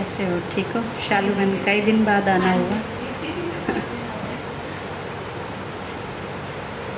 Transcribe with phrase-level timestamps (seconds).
[0.00, 0.38] कैसे हो?
[0.52, 0.82] ठीक हो?
[1.08, 2.76] शालू बहन, कई दिन बाद आना हुआ।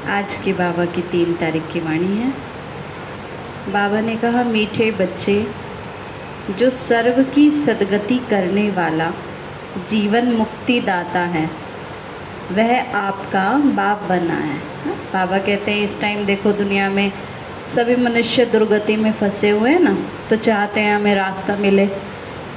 [0.09, 2.29] आज की बाबा की तीन तारीख की वाणी है।
[3.69, 5.35] बाबा ने कहा, मीठे बच्चे,
[6.59, 9.11] जो सर्व की सदगति करने वाला
[9.91, 11.45] जीवन मुक्ति दाता है,
[12.53, 14.59] वह आपका बाप बना है।
[15.13, 17.13] बाबा कहते हैं, इस टाइम देखो, दुनिया में
[17.69, 19.97] सभी मनुष्य दुर्गति में फंसे हुए हैं ना
[20.31, 21.91] तो चाहते हैं हमें रास्ता मिले।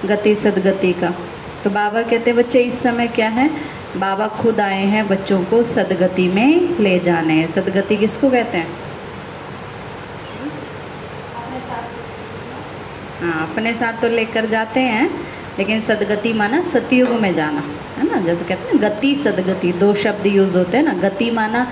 [0.08, 1.14] गति सदगति का।
[1.64, 3.50] तो बाबा कहते हैं बच्चे इस समय क्या है?
[3.98, 8.68] बाबा खुद आए हैं बच्चों को सदगति में ले जाने। सदगति किसको कहते हैं?
[13.22, 15.10] हाँ अपने साथ तो लेकर जाते हैं
[15.58, 17.64] लेकिन सदगति माना सतयुग में जाना
[17.98, 18.20] है ना?
[18.22, 21.68] जैसे कहते हैं गति सदगति दो शब्द यूज़ होते हैं ना गति माना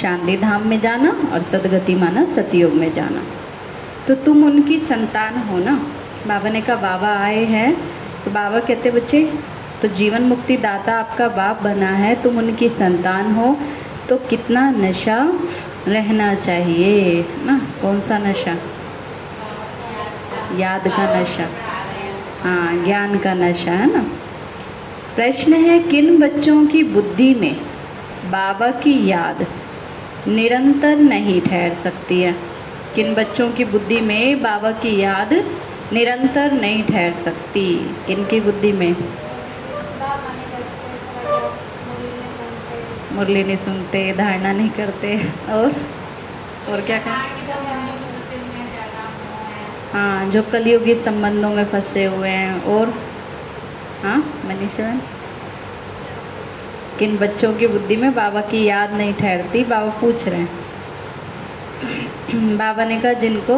[0.00, 3.22] शांति धाम में जाना और सदगति माना सतयुग में जाना।
[4.08, 5.76] तो तुम उनकी संतान हो ना?
[6.26, 7.74] बाबा ने कहा, बाबा आए हैं।
[8.24, 9.22] तो बाबा कहते, बच्चे
[9.82, 13.56] तो जीवन मुक्ति दाता आपका बाप बना है, तुम उनकी संतान हो
[14.08, 15.18] तो कितना नशा
[15.88, 17.24] रहना चाहिए?
[17.44, 18.56] ना, कौन सा नशा?
[20.56, 21.48] याद का नशा।
[22.42, 24.02] हाँ ज्ञान का नशा, है ना?
[25.16, 27.54] प्रश्न है, किन बच्चों की बुद्धि में
[28.26, 29.46] बाबा की याद
[30.28, 32.34] निरंतर नहीं ठहर सकती है?
[32.94, 35.32] किन बच्चों की बुद्धि में बाबा की याद
[35.92, 38.96] निरंतर नहीं ठहर सकती किन की बुद्धि में।
[43.12, 45.16] मुरली नहीं सुनते, धारणा नहीं करते,
[45.48, 45.72] और
[46.68, 47.14] और क्या कहें?
[49.92, 52.88] हाँ जो कलयुगी संबंधों में फंसे हुए हैं, और
[54.02, 55.00] हाँ मनीषा
[56.98, 59.64] किन बच्चों की बुद्धि में बाबा की याद नहीं ठहरती?
[59.64, 60.48] बाबा पूछ रहे हैं।
[62.58, 63.56] बाबा ने कहा, जिनको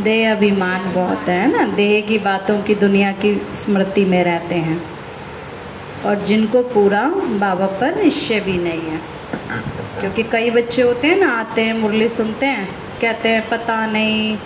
[0.00, 1.66] देह अभिमान बहुत है ना?
[1.66, 4.82] देह की बातों की, दुनिया की स्मृति में रहते हैं।
[6.04, 8.98] और जिनको पूरा बाबा पर निश्चय भी नहीं है।
[10.00, 12.68] क्योंकि कई बच्चे होते हैं ना, आते हैं, मुरली सुनते हैं,
[13.00, 14.38] कहते हैं, पता नहीं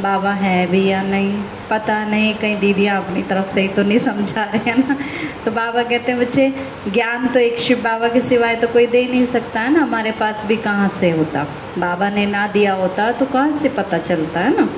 [0.00, 3.98] बाबा है भी या नहीं, पता नहीं, कहीं दीदियाँ अपनी तरफ़ से ही तो नहीं
[3.98, 4.96] समझा रहे हैं ना।
[5.44, 6.54] तो बाबा कहते हैं, बच्चे,
[6.88, 10.12] ज्ञान तो एक शिव बाबा के सिवाय तो कोई दे नहीं सकता है ना, हमारे
[10.12, 11.46] पास भी कहाँ से होता?
[11.78, 14.68] बाबा ने ना दिया होता तो कहाँ से पता चलता है ना?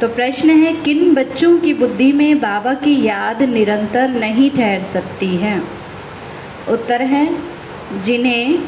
[0.00, 5.36] तो प्रश्न है, किन बच्चों की बुद्धि में बाबा की याद निरंतर नहीं ठहर सकती
[5.36, 5.62] है?
[6.68, 7.28] उत्तर है,
[8.02, 8.58] जिन्हें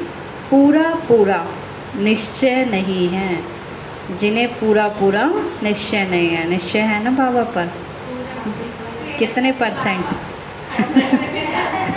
[0.50, 1.46] पूरा पूरा
[1.96, 3.55] निश्चय नहीं है।
[4.10, 5.24] जिन्हें पूरा पूरा
[5.62, 7.70] निश्चय नहीं है। निश्चय है ना बाबा पर?
[9.18, 10.04] कितने परसेंट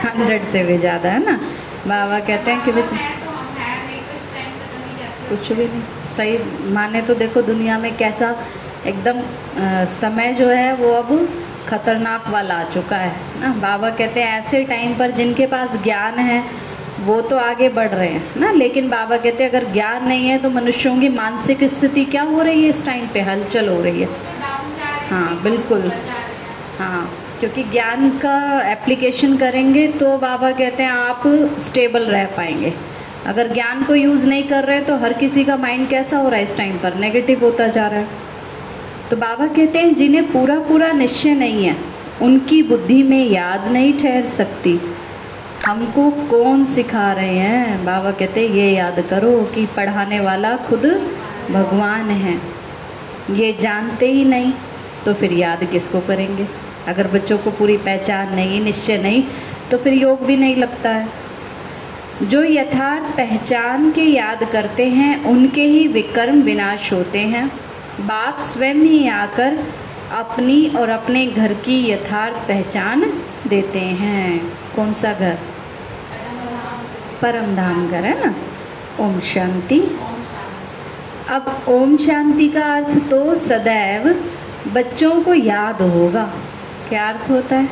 [0.06, 1.40] हंड्रेड से भी ज़्यादा है ना?
[1.88, 2.96] बाबा कहते हैं कि बच्चे
[5.30, 6.38] कुछ भी नहीं। सही,
[6.74, 8.36] माने तो देखो दुनिया में कैसा
[8.88, 9.22] एकदम
[9.92, 11.10] समय जो है वो अब
[11.70, 13.12] खतरनाक वाला आ चुका है
[13.42, 13.54] ना?
[13.62, 16.44] बाबा कहते हैं ऐसे टाइम पर जिनके पास ज्ञान है
[17.00, 18.52] वो तो आगे बढ़ रहे हैं, ना?
[18.52, 22.42] लेकिन बाबा कहते हैं, अगर ज्ञान नहीं है तो मनुष्यों की मानसिक स्थिति क्या हो
[22.42, 23.22] रही है इस टाइम पे?
[23.22, 24.10] हलचल हो रही है।
[25.10, 25.92] हाँ बिल्कुल।
[26.80, 28.36] हाँ क्योंकि ज्ञान का
[28.72, 31.24] एप्लीकेशन करेंगे तो बाबा कहते हैं, आप
[31.60, 32.74] स्टेबल रह पाएँगे।
[33.26, 36.30] अगर ज्ञान को यूज़ नहीं कर रहे हैं तो हर किसी का माइंड कैसा हो
[36.30, 36.96] रहा है इस टाइम पर?
[36.96, 38.08] नेगेटिव होता जा रहा है।
[39.10, 41.76] तो बाबा कहते हैं, जिन्हें पूरा पूरा निश्चय नहीं है,
[42.22, 44.80] उनकी बुद्धि में याद नहीं ठहर सकती।
[45.70, 47.86] हमको कौन सिखा रहे हैं?
[47.86, 50.86] बाबा कहते, ये याद करो कि पढ़ाने वाला खुद
[51.52, 52.34] भगवान है।
[53.32, 54.54] ये जानते ही नहीं
[55.06, 56.48] तो फिर याद किसको करेंगे?
[56.88, 59.24] अगर बच्चों को पूरी पहचान नहीं, निश्चय नहीं
[59.72, 61.08] तो फिर योग भी नहीं लगता है।
[62.24, 67.48] जो यथार्थ पहचान के याद करते हैं, उनके ही विकर्म विनाश होते हैं।
[68.02, 69.60] बाप स्वयं ही आकर
[70.14, 73.06] अपनी और अपने घर की यथार्थ पहचान
[73.48, 74.42] देते हैं।
[74.76, 75.38] कौन सा घर?
[77.22, 78.36] परम धाम ना
[79.00, 79.98] ओम शांति।
[81.30, 84.26] अब ओम शांति का अर्थ तो सदैव
[84.74, 86.24] बच्चों को याद होगा।
[86.90, 87.70] क्या अर्थ होता है?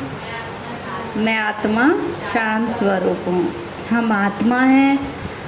[1.16, 1.90] मैं आत्मा,
[2.34, 3.52] शांत स्वरूप हूँ।
[3.90, 4.98] हम आत्मा हैं,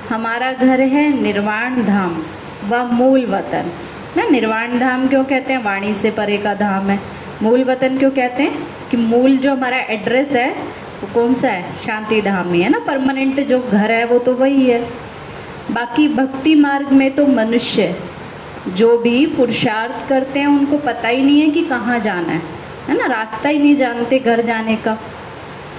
[0.08, 2.22] हमारा घर है निर्वाण धाम
[2.68, 3.72] व मूल वतन।
[4.16, 5.64] ना, निर्वाण धाम क्यों कहते हैं?
[5.64, 7.00] वाणी से परे का धाम है।
[7.42, 8.66] मूल वतन क्यों कहते हैं?
[8.90, 10.56] कि मूल जो हमारा एड्रेस है
[11.02, 11.62] वो कौन सा है?
[11.86, 12.78] शांति धाम ही है ना?
[12.78, 14.88] परमानेंट जो घर है, वो तो वही है।
[15.70, 17.96] बाकी भक्ति मार्ग में तो मनुष्य
[18.68, 22.42] जो भी पुरुषार्थ करते हैं, उनको पता ही नहीं है कि कहाँ जाना है।
[22.88, 23.06] है ना?
[23.06, 24.98] रास्ता ही नहीं जानते घर जाने का।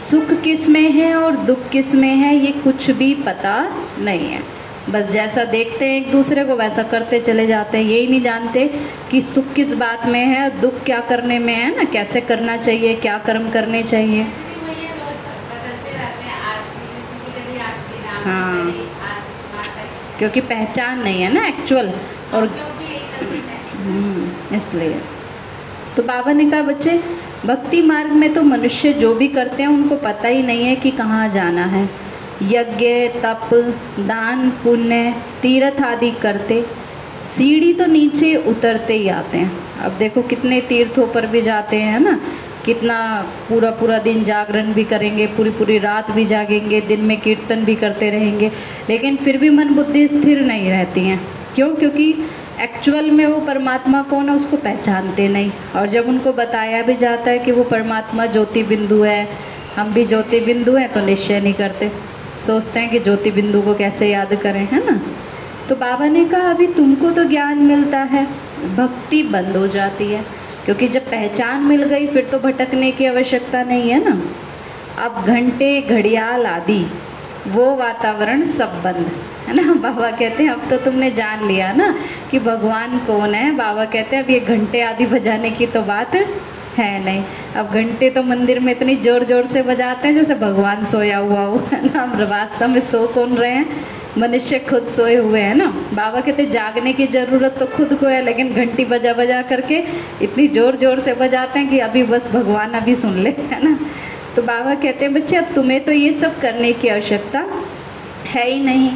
[0.09, 5.43] सुख किसमें है और दुख किसमें है, ये कुछ भी पता नहीं है। बस जैसा
[5.43, 8.73] देखते हैं एक दूसरे को, वैसा करते चले जाते हैं। यही नहीं जानते
[9.11, 11.83] कि सुख किस बात में है, दुख क्या करने में है ना?
[11.83, 14.27] कैसे करना चाहिए, क्या कर्म करने चाहिए।
[18.25, 18.73] हाँ।
[20.19, 21.91] क्योंकि पहचान नहीं है ना एक्चुअल
[22.33, 22.47] और
[23.77, 24.99] हम्म, इसलिए।
[25.95, 26.99] तो बाबा ने कहा बच्चे
[27.45, 30.91] भक्ति मार्ग में तो मनुष्य जो भी करते हैं उनको पता ही नहीं है कि
[30.91, 31.89] कहाँ जाना है।
[32.43, 33.49] यज्ञ तप
[33.99, 36.61] दान पुण्य तीर्थ आदि करते
[37.35, 41.99] सीढ़ी तो नीचे उतरते ही आते हैं। अब देखो कितने तीर्थों पर भी जाते हैं
[41.99, 42.19] ना?
[42.65, 47.55] कितना पूरा पूरा दिन जागरण भी करेंगे, पूरी पूरी रात भी जागेंगे, दिन में कीर्तन
[47.55, 48.51] भी करते रहेंगे,
[48.89, 51.75] लेकिन फिर भी मन बुद्धि स्थिर नहीं रहती हैं। क्यों?
[51.75, 52.15] क्योंकि
[52.59, 57.31] एक्चुअल में वो परमात्मा कौन है, उसको पहचानते नहीं। और जब उनको बताया भी जाता
[57.31, 59.29] है कि वो परमात्मा ज्योति बिंदु है,
[59.75, 61.91] हम भी ज्योति बिंदु हैं तो निश्चय नहीं करते।
[62.47, 65.01] सोचते हैं कि ज्योति बिंदु को कैसे याद करें, है ना?
[65.69, 68.27] तो बाबा ने कहा, अभी तुमको तो ज्ञान मिलता है,
[68.75, 73.63] भक्ति बंद हो जाती है। क्योंकि जब पहचान मिल गई, फिर तो भटकने की आवश्यकता
[73.63, 74.21] नहीं है ना।
[75.03, 76.91] अब घंटे, घड़ियाल आदि,
[77.47, 79.11] वो वातावरण सब बंद।
[79.47, 79.73] है ना?
[79.81, 81.95] बाबा कहते हैं, अब तो तुमने जान लिया ना
[82.31, 86.15] कि भगवान कौन है। बाबा कहते हैं, अब ये घंटे आदि बजाने की तो बात
[86.15, 87.23] है नहीं।
[87.55, 91.41] अब घंटे तो मंदिर में इतनी ज़ोर ज़ोर से बजाते हैं जैसे भगवान सोया हुआ
[91.41, 92.25] हो। है ना?
[92.25, 93.65] वास्तव में सो कौन रहे हैं?
[94.17, 95.65] मनुष्य खुद सोए हुए हैं ना?
[95.93, 99.83] बाबा कहते, जागने की ज़रूरत तो खुद को है, लेकिन घंटी बजा बजा करके
[100.21, 103.77] इतनी ज़ोर ज़ोर से बजाते हैं कि अभी बस भगवान अभी सुन ले, है ना?
[104.35, 107.45] तो बाबा कहते हैं, बच्चे, अब तुम्हें तो ये सब करने की आवश्यकता
[108.27, 108.91] है ही नहीं।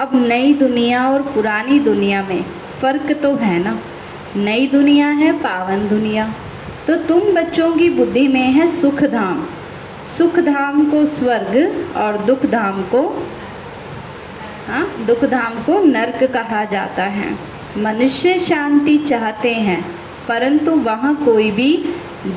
[0.00, 2.42] अब नई दुनिया और पुरानी दुनिया में
[2.80, 3.78] फ़र्क तो है ना?
[4.36, 6.34] नई दुनिया है, पावन दुनिया।
[6.86, 9.46] तो तुम बच्चों की बुद्धि में है सुख धाम
[10.18, 13.02] सुख धाम को स्वर्ग और दुख धाम को
[15.06, 17.30] दुख धाम को नर्क कहा जाता है।
[17.78, 19.82] मनुष्य शांति चाहते हैं,
[20.28, 21.70] परंतु वहाँ कोई भी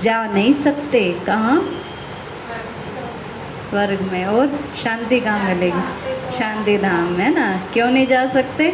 [0.01, 1.57] जा नहीं सकते। कहाँ?
[3.69, 6.37] स्वर्ग में। और शांति कहाँ मिलेगी?
[6.37, 7.47] शांति धाम में ना?
[7.73, 8.71] क्यों नहीं जा सकते?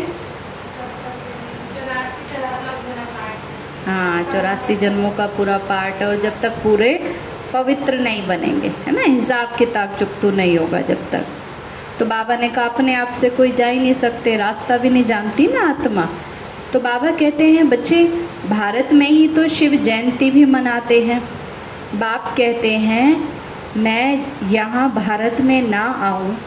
[3.85, 6.93] हाँ चौरासी जन्मों का पूरा पाठ और जब तक पूरे
[7.53, 9.01] पवित्र नहीं बनेंगे, है ना?
[9.01, 11.25] हिसाब किताब चुप चुकतू नहीं होगा जब तक।
[11.99, 15.05] तो बाबा ने कहा, अपने आप से कोई जा ही नहीं सकते, रास्ता भी नहीं
[15.05, 16.09] जानती ना आत्मा।
[16.73, 18.03] तो बाबा कहते हैं, बच्चे,
[18.49, 21.21] भारत में ही तो शिव जयंती भी मनाते हैं।
[21.95, 23.29] बाप कहते हैं,
[23.77, 26.37] मैं यहाँ भारत में ना आऊँ,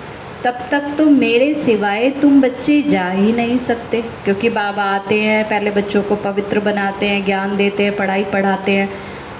[0.44, 5.44] तब तक तो मेरे सिवाय तुम बच्चे जा ही नहीं सकते। क्योंकि बाबा आते हैं,
[5.44, 8.88] पहले बच्चों को पवित्र बनाते हैं, ज्ञान देते हैं, पढ़ाई पढ़ाते हैं,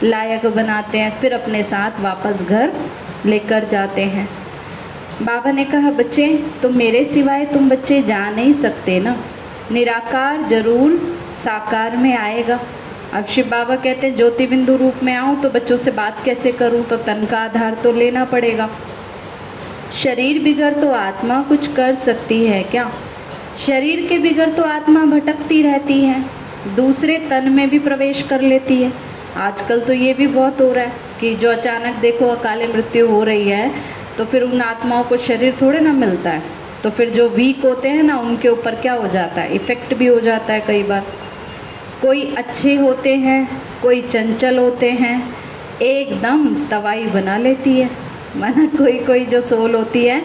[0.03, 2.73] लायक बनाते हैं, फिर अपने साथ वापस घर
[3.27, 4.29] लेकर जाते हैं।
[5.22, 6.26] बाबा ने कहा, बच्चे
[6.62, 9.16] तो मेरे सिवाय तुम बच्चे जा नहीं सकते ना।
[9.72, 10.96] निराकार ज़रूर
[11.34, 12.58] साकार में आएगा।
[13.12, 16.52] अब शिव बाबा कहते हैं ज्योति बिंदु रूप में आऊँ तो बच्चों से बात कैसे
[16.52, 16.82] करूँ?
[16.84, 18.69] तो तन का आधार तो लेना पड़ेगा।
[19.94, 22.91] शरीर बिगड़ तो आत्मा कुछ कर सकती है क्या?
[23.67, 26.24] शरीर के बिगड़ तो आत्मा भटकती रहती है,
[26.77, 28.93] दूसरे तन में भी प्रवेश कर लेती है।
[29.39, 33.22] आजकल तो ये भी बहुत हो रहा है कि जो अचानक देखो, अकाले मृत्यु हो
[33.24, 33.70] रही है
[34.19, 36.43] तो फिर उन आत्माओं को शरीर थोड़े ना मिलता है।
[36.83, 39.55] तो फिर जो वीक होते हैं ना, उनके ऊपर क्या हो जाता है?
[39.55, 41.05] इफ़ेक्ट भी हो जाता है कई बार।
[42.03, 45.35] कोई अच्छे होते हैं, कोई चंचल होते हैं,
[45.83, 47.91] एकदम तवाई बना लेती है।
[48.37, 50.23] माना कोई कोई जो सोल होती है,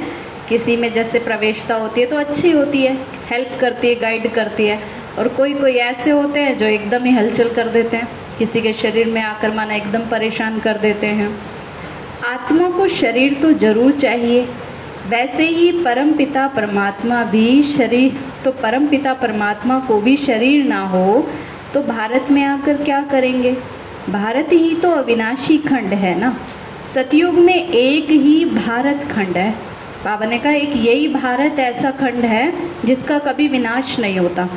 [0.50, 2.93] किसी में जैसे प्रवेशता होती है तो अच्छी होती है
[3.29, 4.79] हेल्प करती है गाइड करती है।
[5.19, 8.74] और कोई कोई ऐसे होते हैं जो एकदम ही हलचल कर देते हैं। किसी के
[8.74, 11.29] शरीर में आकर माना एकदम परेशान कर देते हैं।
[12.25, 14.47] आत्मा को शरीर तो ज़रूर चाहिए।
[15.09, 20.81] वैसे ही परम पिता परमात्मा भी शरीर तो परम पिता परमात्मा को भी शरीर ना
[20.88, 21.27] हो
[21.73, 23.51] तो भारत में आकर क्या करेंगे?
[24.09, 26.35] भारत ही तो अविनाशी खंड है ना?
[26.85, 29.51] सतयुग में एक ही भारत खंड है।
[30.03, 32.53] बाबा ने कहा एक यही भारत ऐसा खंड है,
[32.85, 34.47] जिसका कभी विनाश नहीं होता।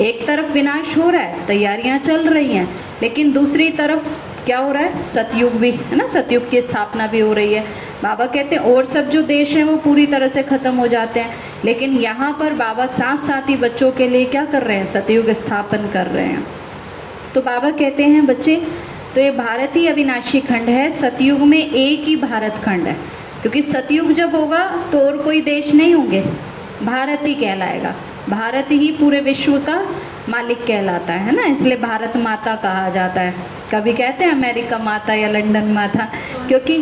[0.00, 2.68] एक तरफ़ विनाश हो रहा है, तैयारियाँ चल रही हैं,
[3.02, 5.02] लेकिन दूसरी तरफ़ क्या हो रहा है?
[5.02, 6.06] सतयुग भी, है ना?
[6.06, 7.64] सतयुग की स्थापना भी हो रही है।
[8.02, 11.20] बाबा कहते हैं, और सब जो देश हैं, वो पूरी तरह से ख़त्म हो जाते
[11.20, 14.86] हैं। लेकिन यहाँ पर बाबा साथ साथ ही बच्चों के लिए क्या कर रहे हैं?
[14.86, 16.46] सतयुग स्थापन कर रहे हैं।
[17.34, 18.66] तो बाबा कहते हैं, बच्चे
[19.14, 22.96] तो ये भारत ही अविनाशी खंड है। सतयुग में एक ही भारत खंड है।
[23.40, 26.24] क्योंकि सतयुग जब होगा तो और कोई देश नहीं होंगे।
[26.82, 27.94] भारत ही कहलाएगा।
[28.28, 29.86] भारत ही पूरे विश्व का
[30.28, 31.44] मालिक कहलाता है ना?
[31.44, 33.34] इसलिए भारत माता कहा जाता है।
[33.72, 36.04] कभी कहते हैं अमेरिका माता या लंदन माता?
[36.48, 36.78] क्योंकि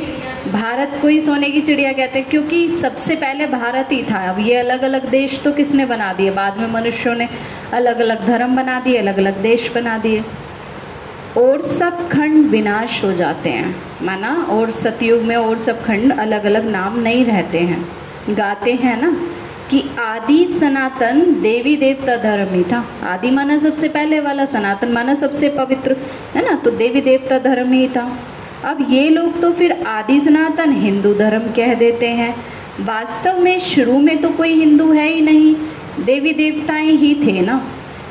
[0.52, 4.38] भारत को ही सोने की चिड़िया कहते हैं, क्योंकि सबसे पहले भारत ही था। अब
[4.38, 6.30] ये अलग अलग देश तो किसने बना दिए?
[6.30, 7.28] बाद में मनुष्यों ने
[7.72, 10.24] अलग अलग धर्म बना दिए अलग अलग देश बना दिए।
[11.36, 14.34] और सब खंड विनाश हो जाते हैं, माना?
[14.50, 17.84] और सतयुग में और सब खंड अलग अलग नाम नहीं रहते हैं।
[18.30, 19.16] गाते हैं ना?
[19.70, 25.14] कि आदि सनातन देवी देवता धर्म ही था। आदि माना सबसे पहले वाला, सनातन माना
[25.14, 25.96] सबसे पवित्र,
[26.34, 26.54] है ना?
[26.54, 28.18] तो देवी देवता धर्म ही था।
[28.64, 32.34] अब ये लोग तो फिर आदि सनातन हिंदू धर्म कह देते हैं।
[32.80, 35.54] वास्तव में शुरू में तो कोई हिंदू है ही नहीं,
[36.04, 37.68] देवी देवताएँ ही थे ना।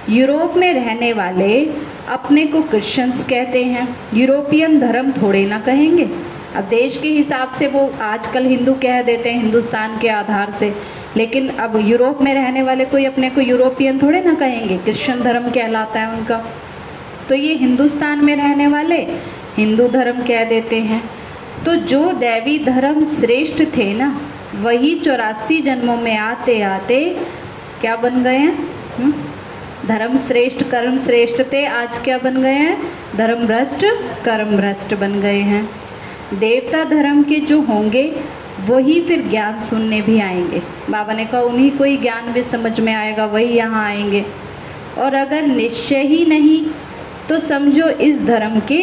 [0.10, 1.70] यूरोप में रहने वाले
[2.10, 6.10] अपने को क्रिश्चियंस कहते हैं। यूरोपियन धर्म थोड़े ना कहेंगे।
[6.58, 10.76] अब देश के हिसाब से वो आजकल हिंदू कह देते हैं, हिंदुस्तान के आधार से।
[11.18, 15.50] लेकिन अब यूरोप में रहने वाले कोई अपने को यूरोपियन थोड़े ना कहेंगे, क्रिश्चियन धर्म
[15.50, 16.46] कहलाता है उनका।
[17.30, 18.98] तो ये हिंदुस्तान में रहने वाले
[19.58, 21.10] हिंदू धर्म कह देते हैं।
[21.66, 24.22] तो जो दैवी धर्म श्रेष्ठ थे ना,
[24.56, 27.18] वही चौरासी जन्मों में आते आते
[27.82, 28.70] क्या बन गए हैं?
[28.98, 29.14] हम्म?
[29.88, 32.84] धर्म श्रेष्ठ, कर्म श्रेष्ठ थे, आज क्या बन गए हैं?
[33.16, 33.86] धर्म भ्रष्ट,
[34.26, 35.87] कर्म भ्रष्ट बन गए हैं।
[36.34, 38.16] देवता धर्म के जो होंगे,
[38.66, 42.80] वही फिर ज्ञान सुनने भी आएँगे। बाबा ने कहा, उन्हीं को ही ज्ञान भी समझ
[42.80, 44.26] में आएगा, वही यहाँ आएँगे।
[44.98, 46.66] और अगर निश्चय ही नहीं
[47.30, 48.80] तो समझो इस धर्म के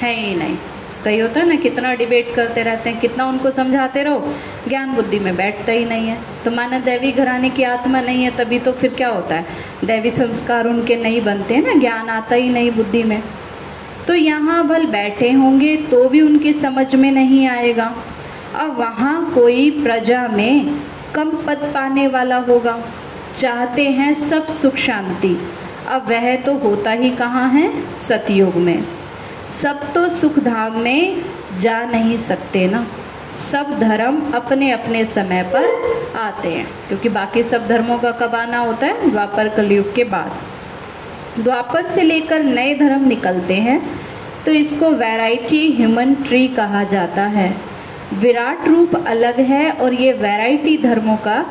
[0.00, 0.56] हैं ही नहीं।
[1.04, 4.34] कई होता है ना, कितना डिबेट करते रहते हैं, कितना उनको समझाते रहो,
[4.68, 8.36] ज्ञान बुद्धि में बैठता ही नहीं है। तो माना दैवी घराने की आत्मा नहीं है,
[8.36, 9.46] तभी तो फिर क्या होता है?
[9.84, 13.22] दैवी संस्कार उनके नहीं बनते हैं ना, ज्ञान आता ही नहीं बुद्धि में।
[14.06, 17.94] तो यहाँ बल बैठे होंगे तो भी उनकी समझ में नहीं आएगा।
[18.54, 20.80] अब वहाँ कोई प्रजा में
[21.14, 22.78] कम पद पाने वाला होगा।
[23.38, 25.36] चाहते हैं सब सुख शांति।
[25.88, 27.96] अब वह तो होता ही कहाँ है?
[27.96, 28.84] सतयुग में।
[29.62, 31.24] सब तो सुख धाम में
[31.58, 32.86] जा नहीं सकते ना।
[33.52, 35.64] सब धर्म अपने अपने समय पर
[36.18, 40.32] आते हैं। क्योंकि बाकी सब धर्मों का कब आना होता है, द्वापर कलयुग के बाद।
[41.38, 43.80] द्वापर से लेकर नए धर्म निकलते हैं
[44.46, 47.54] तो इसको वैरायटी ह्यूमन ट्री कहा जाता है।
[48.14, 51.44] विराट रूप अलग है और ये वैरायटी धर्मों का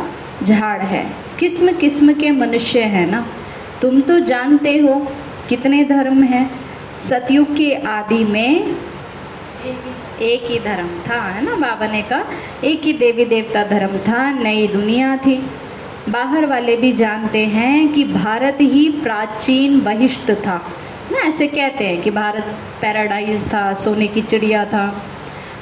[0.44, 1.06] झाड़ है।
[1.39, 3.25] किस्म किस्म के मनुष्य हैं ना।
[3.82, 4.96] तुम तो जानते हो
[5.50, 6.50] कितने धर्म हैं।
[7.00, 8.75] सतयुग के आदि में
[10.22, 12.25] एक ही धर्म था, है ना, बाबा ने कहा?
[12.63, 15.36] एक ही देवी देवता धर्म था, नई दुनिया थी।
[16.10, 20.56] बाहर वाले भी जानते हैं कि भारत ही प्राचीन बहिष्ठ था।
[21.12, 22.44] ना, ऐसे कहते हैं कि भारत
[22.82, 25.04] पैराडाइज था, सोने की चिड़िया था।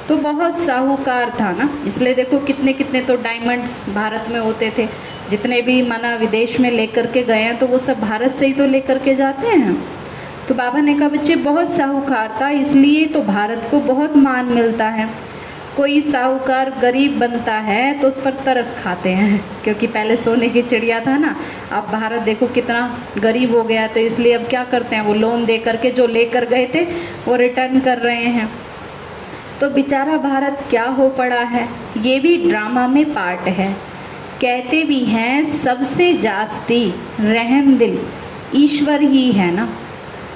[0.08, 4.88] तो बहुत साहूकार था ना। इसलिए देखो कितने कितने तो डायमंड्स भारत में होते थे।
[5.30, 8.52] जितने भी माना विदेश में लेकर के गए हैं तो वो सब भारत से ही
[8.52, 9.76] तो लेकर के जाते हैं।
[10.48, 14.88] तो बाबा ने कहा, बच्चे, बहुत साहूकार था, इसलिए तो भारत को बहुत मान मिलता
[14.88, 15.08] है।
[15.76, 20.62] कोई साहूकार गरीब बनता है तो उस पर तरस खाते हैं, क्योंकि पहले सोने की
[20.64, 21.34] चिड़िया था ना।
[21.72, 22.80] अब भारत देखो कितना
[23.18, 26.44] गरीब हो गया तो इसलिए अब क्या करते हैं, वो लोन दे करके जो लेकर
[26.44, 26.82] गए थे,
[27.26, 28.48] वो रिटर्न कर रहे हैं।
[29.60, 33.72] तो बेचारा भारत क्या हो पड़ा है, ये भी ड्रामा में पार्ट है।
[34.40, 36.84] कहते भी हैं, सबसे जास्ती
[37.20, 37.98] रहम दिल
[38.54, 39.68] ईश्वर ही है ना,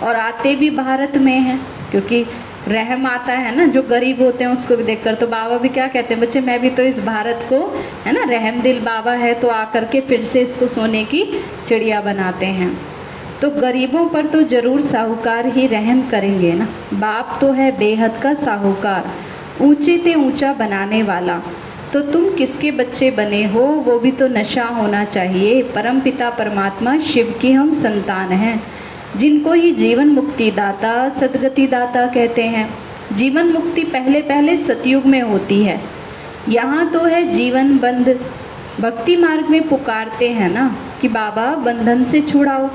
[0.02, 2.24] और आते भी भारत में हैं, क्योंकि
[2.68, 5.86] रहम आता है ना, जो गरीब होते हैं उसको भी देखकर। तो बाबा भी क्या
[5.88, 7.60] कहते हैं, बच्चे, मैं भी तो इस भारत को,
[8.06, 11.24] है ना, रहम दिल बाबा है तो आकर के फिर से इसको सोने की
[11.66, 12.76] चिड़िया बनाते हैं।
[13.40, 18.34] तो गरीबों पर तो ज़रूर साहूकार ही रहम करेंगे ना। बाप तो है बेहद का
[18.36, 19.10] साहूकार,
[19.60, 21.40] ऊँचे ते ऊँचा बनाने वाला।
[21.92, 26.96] तो तुम किसके बच्चे बने हो, वो भी तो नशा होना चाहिए। परम पिता परमात्मा
[27.00, 28.60] शिव की हम संतान हैं।
[29.16, 32.68] जिनको ही जीवन मुक्ति दाता, सदगति दाता कहते हैं।
[33.12, 35.80] जीवन मुक्ति पहले पहले सतयुग में होती है।
[36.48, 38.08] यहाँ तो है जीवन बंद
[38.80, 42.68] भक्ति मार्ग में पुकारते हैं ना कि बाबा, बंधन से छुड़ाओ।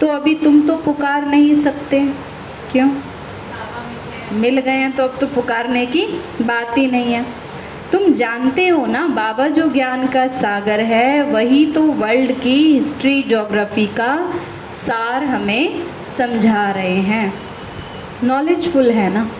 [0.00, 2.00] तो अभी तुम तो पुकार नहीं सकते।
[2.72, 2.90] क्यों?
[4.32, 6.06] मिल गए हैं तो अब तो पुकारने की
[6.42, 7.26] बात ही नहीं है।
[7.92, 13.22] तुम जानते हो ना, बाबा जो ज्ञान का सागर है, वही तो वर्ल्ड की हिस्ट्री
[13.22, 14.34] जोग्राफी का
[14.76, 17.34] सार हमें समझा रहे हैं।
[18.24, 19.30] नॉलेजफुल है ना?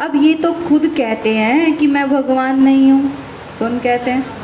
[0.00, 3.12] अब ये तो खुद कहते हैं कि मैं भगवान नहीं हूँ।
[3.58, 4.39] कौन कहते हैं?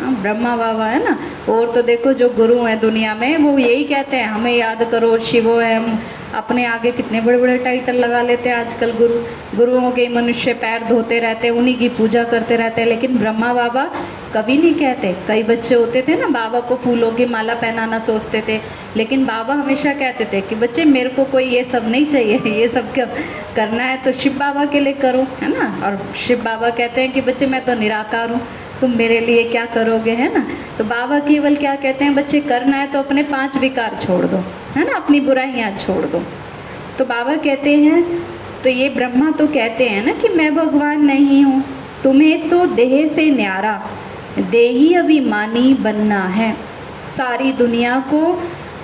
[0.00, 1.18] ब्रह्मा बाबा है ना?
[1.52, 5.18] और तो देखो जो गुरु हैं दुनिया में, वो यही कहते हैं, हमें याद करो
[5.18, 6.00] शिवो है हम
[6.34, 9.14] अपने आगे कितने बड़े बड़े टाइटल लगा लेते हैं आजकल गुरु,
[9.56, 13.54] गुरुओं के मनुष्य पैर धोते रहते हैं, उन्हीं की पूजा करते रहते हैं, लेकिन ब्रह्मा
[13.54, 13.90] बाबा
[14.34, 18.42] कभी नहीं कहते। कई बच्चे होते थे ना, बाबा को फूलों की माला पहनाना सोचते
[18.48, 18.60] थे,
[18.96, 22.68] लेकिन बाबा हमेशा कहते थे कि, बच्चे, मेरे को कोई ये सब नहीं चाहिए, ये
[22.68, 23.04] सब क्या
[23.56, 25.86] करना है तो शिव बाबा के लिए करो, है ना?
[25.86, 28.40] और शिव बाबा कहते हैं कि, बच्चे, मैं तो निराकार हूँ।
[28.82, 30.46] तुम मेरे लिए क्या करोगे, है ना?
[30.78, 34.36] तो बाबा केवल क्या कहते हैं, बच्चे, करना है तो अपने पाँच विकार छोड़ दो,
[34.76, 34.96] है ना?
[34.96, 36.22] अपनी बुराइयाँ छोड़ दो।
[36.98, 38.02] तो बाबा कहते हैं
[38.62, 41.62] तो ये ब्रह्मा तो कहते हैं ना कि मैं भगवान नहीं हूँ,
[42.02, 43.80] तुम्हें तो देह से न्यारा,
[44.40, 46.52] देही अभिमानी बनना है।
[47.16, 48.20] सारी दुनिया को,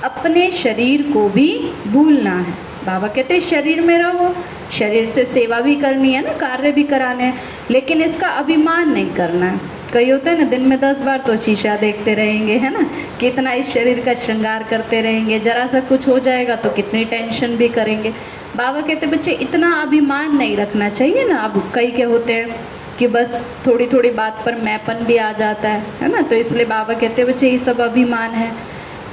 [0.04, 1.48] अपने शरीर को भी
[1.86, 2.52] भूलना है।
[2.86, 4.34] बाबा कहते शरीर में रहो,
[4.72, 7.40] शरीर से सेवा भी करनी है ना, कार्य भी कराने हैं,
[7.70, 11.36] लेकिन इसका अभिमान नहीं करना है। कई होते हैं ना, दिन में दस बार तो
[11.36, 12.82] शीशा देखते रहेंगे, है ना?
[13.20, 17.56] कितना इस शरीर का श्रृंगार करते रहेंगे, जरा सा कुछ हो जाएगा तो कितनी टेंशन
[17.56, 18.10] भी करेंगे।
[18.56, 22.56] बाबा कहते बच्चे, इतना अभिमान नहीं रखना चाहिए ना, अब कई के होते हैं
[22.98, 26.20] कि बस थोड़ी थोड़ी बात पर मैपन भी आ जाता है है ना?
[26.22, 28.52] तो इसलिए बाबा कहते बच्चे, ये सब अभिमान है।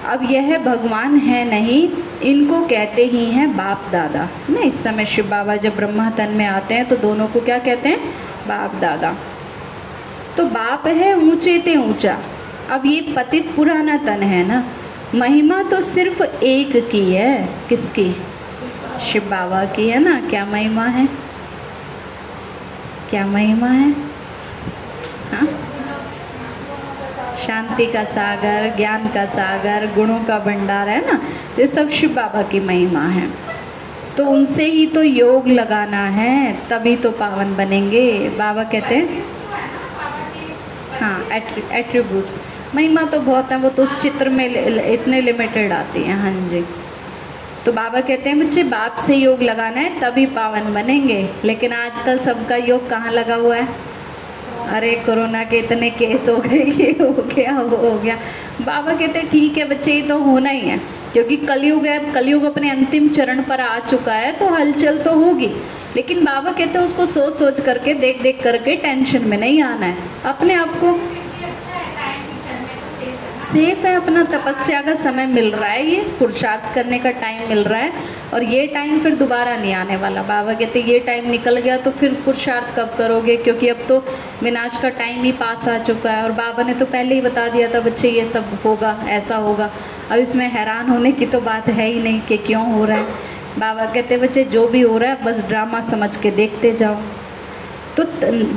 [0.05, 1.87] अब यह भगवान है नहीं,
[2.23, 6.45] इनको कहते ही हैं बाप दादा। ना, इस समय शिव बाबा जब ब्रह्मा तन में
[6.45, 7.99] आते हैं तो दोनों को क्या कहते हैं?
[8.47, 9.15] बाप दादा।
[10.37, 12.17] तो बाप है ऊँचे ते ऊँचा।
[12.69, 14.63] अब ये पतित पुराना तन है ना?
[15.15, 18.15] महिमा तो सिर्फ़ एक की है। किसकी?
[19.01, 20.21] शिव बाबा की है ना?
[20.29, 21.07] क्या महिमा है?
[23.09, 23.91] क्या महिमा है?
[25.33, 25.47] हाँ?
[27.47, 31.21] शांति का सागर, ज्ञान का सागर, गुणों का भंडार है ना?
[31.55, 33.29] तो ये सब शिव बाबा की महिमा है।
[34.17, 39.35] तो उनसे ही तो योग लगाना है, तभी तो पावन बनेंगे। बाबा कहते हैं
[40.99, 42.37] हाँ एट्रीब्यूट्स
[42.75, 44.45] महिमा तो बहुत है, वो तो उस चित्र में
[44.85, 46.63] इतने लिमिटेड आती हैं हाँ जी।
[47.65, 52.19] तो बाबा कहते हैं बच्चे बाप से योग लगाना है, तभी पावन बनेंगे। लेकिन आजकल
[52.21, 53.67] सबका योग कहाँ लगा हुआ है?
[54.65, 58.15] अरे, कोरोना के इतने केस हो गए, ये हो गया, वो हो गया।
[58.61, 60.77] बाबा कहते, ठीक है, बच्चे, ये तो होना ही है।
[61.13, 65.47] क्योंकि कलयुग है कलयुग अपने अंतिम चरण पर आ चुका है तो हलचल तो होगी।
[65.95, 69.97] लेकिन बाबा कहते उसको सोच सोच करके देख देख करके टेंशन में नहीं आना है।
[70.25, 70.99] अपने आप को
[73.45, 77.63] सेफ़ है, अपना तपस्या का समय मिल रहा है, ये पुरुषार्थ करने का टाइम मिल
[77.63, 77.91] रहा है,
[78.33, 81.91] और ये टाइम फिर दोबारा नहीं आने वाला। बाबा कहते, ये टाइम निकल गया तो
[81.91, 83.35] फिर पुरुषार्थ कब करोगे?
[83.37, 83.97] क्योंकि अब तो
[84.43, 87.47] विनाश का टाइम ही पास आ चुका है। और बाबा ने तो पहले ही बता
[87.47, 89.69] दिया था, बच्चे, ये सब होगा, ऐसा होगा।
[90.11, 93.05] अब इसमें हैरान होने की तो बात है ही नहीं कि क्यों हो रहा है।
[93.59, 96.97] बाबा कहते, बच्चे, जो भी हो रहा है बस ड्रामा समझ के देखते जाओ।
[97.97, 98.03] तो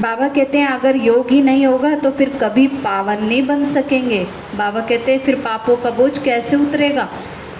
[0.01, 4.27] बाबा कहते हैं, अगर योग ही नहीं होगा तो फिर कभी पावन नहीं बन सकेंगे.
[4.57, 7.09] बाबा कहते हैं, फिर पापों का बोझ कैसे उतरेगा?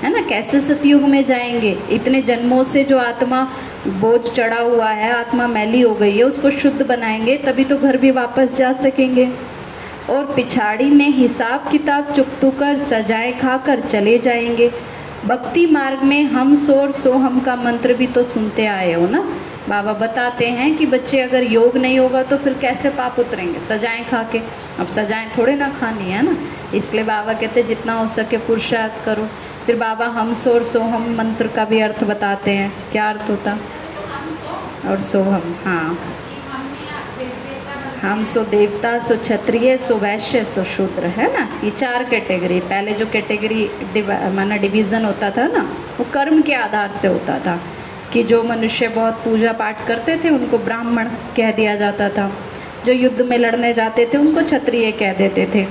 [0.03, 0.21] है ना?
[0.21, 1.79] कैसे सतयुग में जाएँगे?
[1.91, 3.53] इतने जन्मों से जो आत्मा
[3.87, 7.97] बोझ चढ़ा हुआ है, आत्मा मैली हो गई है, उसको शुद्ध बनाएँगे, तभी तो घर
[7.97, 9.29] भी वापस जा सकेंगे।
[10.11, 14.71] और पिछाड़ी में हिसाब किताब चुकतू कर, सजाए खाकर चले जाएँगे।
[15.27, 19.29] भक्ति मार्ग में हम सोर, सो हम का मंत्र भी तो सुनते आए हो ना?
[19.69, 23.61] बाबा बताते हैं कि बच्चे अगर योग नहीं होगा तो फिर कैसे पाप उतरेंगे?
[23.61, 24.39] सजाएँ खा के
[24.81, 26.37] अब सजाएँ थोड़े ना खानी, है ना?
[26.75, 29.29] इसलिए बाबा कहते जितना हो सके पुरुषार्थ करो।
[29.67, 33.59] फिर बाबा, हम सोर सो, हम मंत्र का भी अर्थ बताते हैं। क्या अर्थ होता?
[34.89, 35.99] और सो हम हाँ।
[38.03, 41.49] हम सो देवता, सो क्षत्रिय, सो वैश्य, सो शूद्र, है ना?
[41.65, 43.71] ये चार कैटेगरी। पहले जो कैटेगरी
[44.35, 45.63] माना डिवीज़न होता था ना,
[45.99, 47.61] वो कर्म के आधार से होता था।
[48.13, 52.31] कि जो मनुष्य बहुत पूजा पाठ करते थे, उनको ब्राह्मण कह दिया जाता था।
[52.87, 55.67] जो युद्ध में लड़ने जाते थे, उनको क्षत्रिय कह देते थे।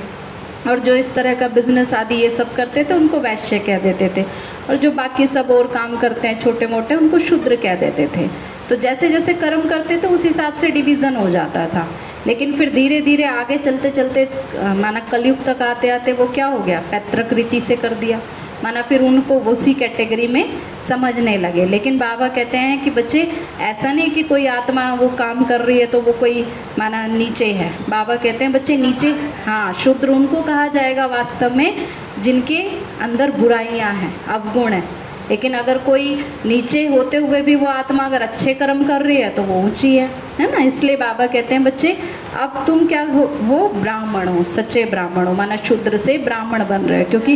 [0.70, 4.10] और जो इस तरह का बिज़नेस आदि ये सब करते थे, उनको वैश्य कह देते
[4.18, 4.24] थे।
[4.70, 8.28] और जो बाकी सब और काम करते हैं छोटे मोटे उनको शूद्र कह देते थे।
[8.70, 11.88] तो जैसे जैसे कर्म करते थे, उस हिसाब से डिवीज़न हो जाता था।
[12.28, 16.60] लेकिन फिर धीरे धीरे आगे चलते चलते माना कलयुग तक आते आते वो क्या हो
[16.60, 16.80] गया?
[16.92, 18.22] पैतृक रीति से कर दिया।
[18.64, 20.44] माना फिर उनको उसी कैटेगरी में
[20.88, 23.28] समझने लगे। लेकिन बाबा कहते हैं कि बच्चे,
[23.62, 26.46] ऐसा नहीं कि कोई आत्मा वो काम कर रही है तो वो कोई,
[26.80, 29.16] माना नीचे है। बाबा कहते हैं, बच्चे, नीचे
[29.46, 31.88] हाँ शुद्र उनको कहा जाएगा वास्तव में,
[32.20, 32.62] जिनके
[33.02, 34.84] अंदर बुराइयाँ हैं, अवगुण है।
[35.30, 36.14] लेकिन अगर कोई
[36.46, 39.96] नीचे होते हुए भी वो आत्मा अगर अच्छे कर्म कर रही है तो वो ऊँची
[39.96, 40.58] है है ना?
[40.64, 41.92] इसलिए बाबा कहते हैं, बच्चे,
[42.36, 46.82] अब तुम क्या हो, वो ब्राह्मण हो, सच्चे ब्राह्मण हो, माना शुद्र से ब्राह्मण बन
[46.82, 47.36] रहे हो, क्योंकि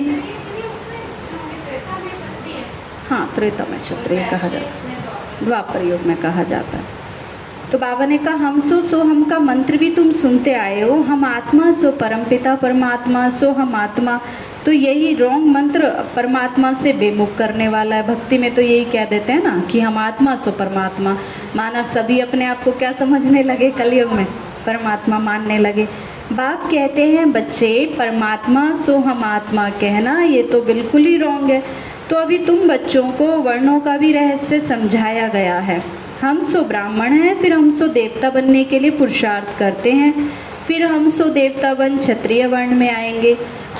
[3.11, 6.83] हाँ त्रेता में क्षत्रिय कहा जाता है। द्वापर युग में कहा जाता है।
[7.71, 11.01] तो बाबा ने कहा, हम सो सो, हम का मंत्र भी तुम सुनते आए हो।
[11.01, 14.21] हम आत्मा, सो परम पिता परमात्मा, सो हम आत्मा।
[14.65, 19.05] तो यही रॉन्ग मंत्र परमात्मा से बेमुख करने वाला है। भक्ति में तो यही कह
[19.05, 21.17] देते हैं ना कि हम आत्मा, सो परमात्मा।
[21.55, 24.27] माना सभी अपने आप को क्या समझने लगे कलयुग में?
[24.65, 25.87] परमात्मा मानने लगे।
[26.31, 31.63] बाप कहते हैं, बच्चे, परमात्मा, सो हम आत्मा कहना, ये तो बिल्कुल ही रोंग है।
[32.09, 35.83] तो अभी तुम बच्चों को वर्णों का भी रहस्य समझाया गया है।
[36.21, 40.29] हम सो ब्राह्मण हैं, फिर हम सो देवता बनने के लिए पुरुषार्थ करते हैं।
[40.67, 43.37] फिर हम सो देवता बन क्षत्रिय वर्ण में आएँगे।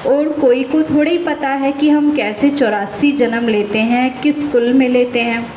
[0.08, 4.46] और कोई को थोड़ा ही पता है कि हम कैसे चौरासी जन्म लेते हैं, किस
[4.46, 5.54] कुल में लेते हैं।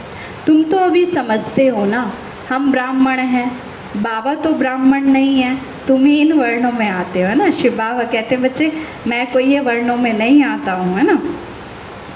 [0.46, 2.14] तुम तो अभी समझते हो ना,
[2.48, 7.28] हम ब्राह्मण हैं। बाबा तो ब्राह्मण नहीं है, तुम ही इन वर्णों में आते हो,
[7.28, 7.50] है ना?
[7.50, 8.72] शिव बाबा कहते हैं, बच्चे,
[9.06, 11.20] मैं कोई ये वर्णों में नहीं आता हूँ, है ना?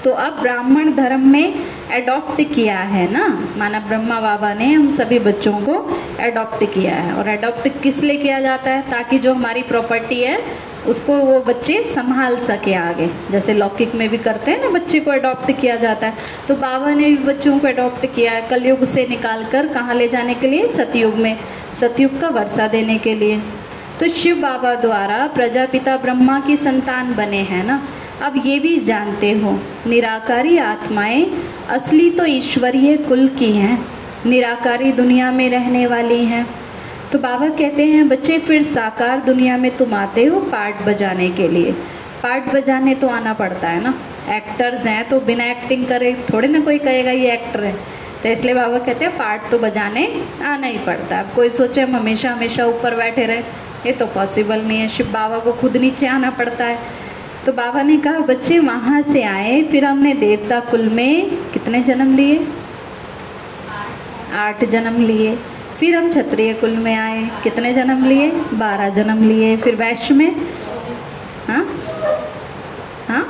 [0.03, 1.53] तो अब ब्राह्मण धर्म में
[1.91, 3.27] एडॉप्ट किया है ना?
[3.57, 8.17] माना ब्रह्मा बाबा ने हम सभी बच्चों को एडॉप्ट किया है। और एडॉप्ट किस लिए
[8.17, 8.81] किया जाता है?
[8.81, 14.17] ताकि जो हमारी प्रॉपर्टी है उसको वो बच्चे संभाल सके आगे। जैसे लौकिक में भी
[14.17, 16.13] करते हैं ना, बच्चे को अडॉप्ट किया जाता है।
[16.47, 20.07] तो बाबा ने भी बच्चों को अडॉप्ट किया है कलयुग से निकाल कर कहाँ ले
[20.07, 20.67] जाने के लिए?
[20.67, 21.37] सतयुग में।
[21.73, 23.41] सतयुग का वर्षा देने के लिए।
[23.99, 27.83] तो शिव बाबा द्वारा प्रजापिता ब्रह्मा की संतान बने हैं ना।
[28.21, 31.25] अब ये भी जानते हो, निराकारी आत्माएँ
[31.69, 33.85] असली तो ईश्वरीय कुल की हैं।
[34.25, 36.45] निराकारी दुनिया में रहने वाली हैं।
[37.11, 41.47] तो बाबा कहते हैं, बच्चे, फिर साकार दुनिया में तुम आते हो पार्ट बजाने के
[41.47, 41.71] लिए।
[42.23, 43.93] पार्ट बजाने तो आना पड़ता है ना।
[44.35, 47.73] एक्टर्स हैं तो बिना एक्टिंग करे थोड़े ना कोई कहेगा, ये एक्टर है।
[48.23, 50.05] तो इसलिए बाबा कहते हैं, पार्ट तो बजाने
[50.43, 53.43] आना ही पड़ता है। अब कोई सोचे, हम हमेशा हमेशा ऊपर बैठे रहे।
[53.85, 56.79] ये तो पॉसिबल नहीं है। शिव बाबा को खुद नीचे आना पड़ता है।
[57.45, 62.15] तो बाबा ने कहा, बच्चे, वहाँ से आए, फिर हमने देवता कुल में कितने जन्म
[62.15, 62.47] लिए?
[64.35, 65.37] आठ जन्म लिए।
[65.79, 68.31] फिर हम क्षत्रिय कुल में आए। कितने जन्म लिए?
[68.53, 70.35] बारह जन्म लिए। फिर वैश्य में?
[71.47, 71.65] हाँ?
[73.07, 73.27] हाँ?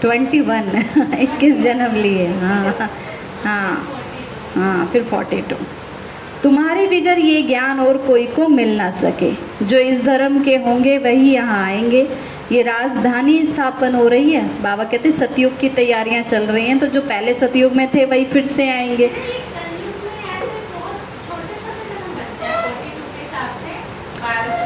[0.00, 0.84] ट्वेंटी वन
[1.18, 2.90] इक्कीस जन्म लिए। हाँ
[3.44, 3.88] हाँ
[4.54, 5.56] हाँ फिर फोर्टी टू
[6.42, 9.30] तुम्हारे बिगर ये ज्ञान और कोई को मिल ना सके।
[9.64, 12.02] जो इस धर्म के होंगे, वही यहाँ आएँगे।
[12.52, 16.86] ये राजधानी स्थापन हो रही है। बाबा कहते सतयुग की तैयारियाँ चल रही हैं तो
[16.86, 19.10] जो पहले सतयुग में थे, वही फिर से आएँगे।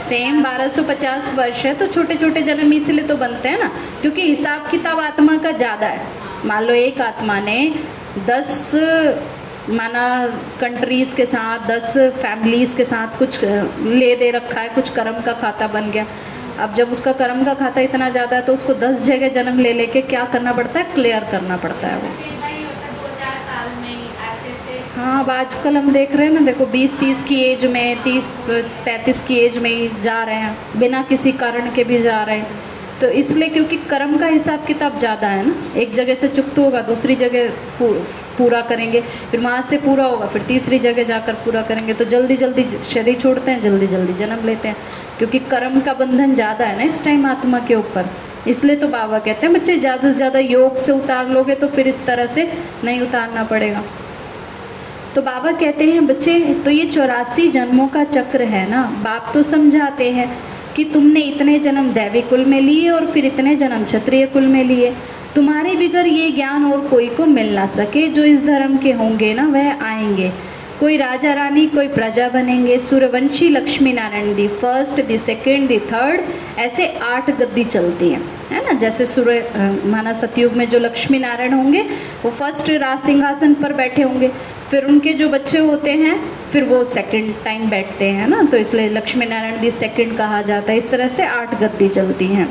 [0.08, 4.68] सेम 1250 वर्ष है तो छोटे छोटे जन्म इसलिए तो बनते हैं ना, क्योंकि हिसाब
[4.70, 7.58] किताब आत्मा का ज़्यादा है। मान लो एक आत्मा ने
[8.26, 8.70] दस,
[9.70, 10.06] माना
[10.60, 15.32] कंट्रीज़ के साथ, दस फैमिलीज़ के साथ कुछ ले दे रखा है, कुछ कर्म का
[15.34, 16.06] खाता बन गया।
[16.60, 19.72] अब जब उसका कर्म का खाता इतना ज़्यादा है तो उसको दस जगह जन्म ले
[19.72, 20.92] लेके क्या करना पड़ता है?
[20.94, 22.08] क्लियर करना पड़ता है वो।
[25.06, 29.34] हाँ अब आजकल हम देख रहे हैं ना, देखो 20-30 की एज में 30-35 की
[29.38, 33.08] एज में ही जा रहे हैं, बिना किसी कारण के भी जा रहे हैं। तो
[33.18, 37.14] इसलिए क्योंकि कर्म का हिसाब किताब ज़्यादा है ना, एक जगह से चुक्त होगा, दूसरी
[37.16, 37.50] जगह
[38.38, 42.36] पूरा करेंगे, फिर वहाँ से पूरा होगा, फिर तीसरी जगह जाकर पूरा करेंगे तो जल्दी
[42.36, 44.76] जल्दी शरीर छोड़ते हैं जल्दी जल्दी जन्म लेते हैं।
[45.18, 48.08] क्योंकि कर्म का बंधन ज़्यादा है ना इस टाइम आत्मा के ऊपर।
[48.48, 51.88] इसलिए तो बाबा कहते हैं, बच्चे, ज़्यादा से ज़्यादा योग से उतार लोगे तो फिर
[51.88, 52.50] इस तरह से
[52.84, 53.84] नहीं उतारना पड़ेगा।
[55.16, 58.82] तो बाबा कहते हैं, बच्चे तो ये चौरासी जन्मों का चक्र है ना?
[59.04, 60.28] बाप तो समझाते हैं
[60.76, 64.64] कि तुमने इतने जन्म दैवी कुल में लिए और फिर इतने जन्म क्षत्रिय कुल में
[64.64, 64.92] लिए।
[65.34, 69.34] तुम्हारे बिगर ये ज्ञान और कोई को मिल ना सके जो इस धर्म के होंगे
[69.34, 70.32] ना, वह आएँगे।
[70.80, 76.20] कोई राजा रानी, कोई प्रजा बनेंगे। Suryavanshi Lakshmi Narayan the first the second the third
[76.58, 78.72] ऐसे आठ गद्दी चलती हैं। है ना?
[78.72, 81.82] जैसे सूर्य माना सतयुग में जो लक्ष्मी नारायण होंगे,
[82.24, 84.28] वो फ़र्स्ट राज सिंहासन पर बैठे होंगे।
[84.70, 86.20] फिर उनके जो बच्चे होते हैं,
[86.52, 88.42] फिर वो सेकंड टाइम बैठते हैं ना?
[88.42, 92.26] तो इसलिए लक्ष्मी नारायण दी सेकंड कहा जाता है। इस तरह से आठ गद्दी चलती
[92.26, 92.48] हैं।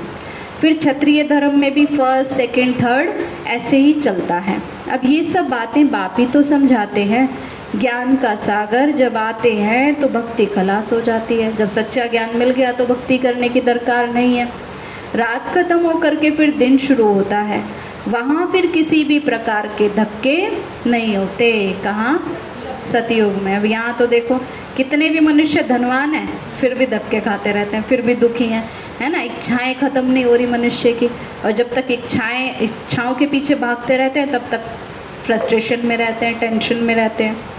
[0.62, 3.10] फिर क्षत्रिय धर्म में भी फ़र्स्ट सेकंड थर्ड
[3.48, 4.62] ऐसे ही चलता है।
[4.92, 7.30] अब ये सब बातें बाप ही तो समझाते हैं।
[7.76, 12.38] ज्ञान का सागर जब आते हैं तो भक्ति खलास हो जाती है। जब सच्चा ज्ञान
[12.38, 14.46] मिल गया तो भक्ति करने की दरकार नहीं है।
[15.16, 17.64] रात खत्म होकर के फिर दिन शुरू होता है।
[18.08, 20.38] वहाँ फिर किसी भी प्रकार के धक्के
[20.90, 21.52] नहीं होते।
[21.84, 22.20] कहाँ?
[22.92, 24.38] सतयुग में। अब यहाँ तो देखो,
[24.78, 26.28] कितने भी मनुष्य धनवान हैं,
[26.60, 28.64] फिर भी धक्के खाते रहते हैं, फिर भी दुखी हैं।
[29.00, 29.22] है ना?
[29.22, 31.08] इच्छाएँ ख़त्म नहीं हो रही मनुष्य की।
[31.46, 34.66] और जब तक इच्छाएँ, इच्छाओं के पीछे भागते रहते हैं, तब तक
[35.26, 37.55] फ्रस्ट्रेशन में रहते हैं टेंशन में रहते हैं।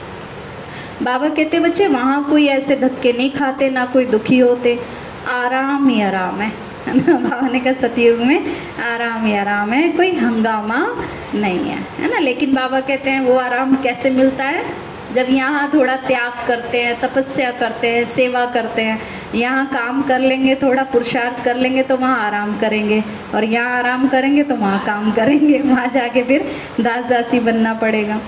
[1.02, 4.80] बाबा कहते, बच्चे, वहाँ कोई ऐसे धक्के नहीं खाते, ना कोई दुखी होते।
[5.28, 6.52] आराम ही आराम है।
[6.98, 8.46] बाबा ने कहा, सतयुग में
[8.78, 10.96] आराम ही आराम है, कोई हंगामा
[11.34, 12.18] नहीं है। है ना?
[12.18, 14.86] लेकिन बाबा कहते हैं, वो आराम कैसे मिलता है?
[15.14, 19.00] जब यहाँ थोड़ा त्याग करते हैं, तपस्या करते हैं, सेवा करते हैं,
[19.34, 23.04] यहाँ काम कर लेंगे, थोड़ा पुरुषार्थ कर लेंगे तो वहाँ आराम करेंगे।
[23.34, 28.20] और यहाँ आराम करेंगे तो वहाँ काम करेंगे। वहाँ जाके फिर दास दासी बनना पड़ेगा।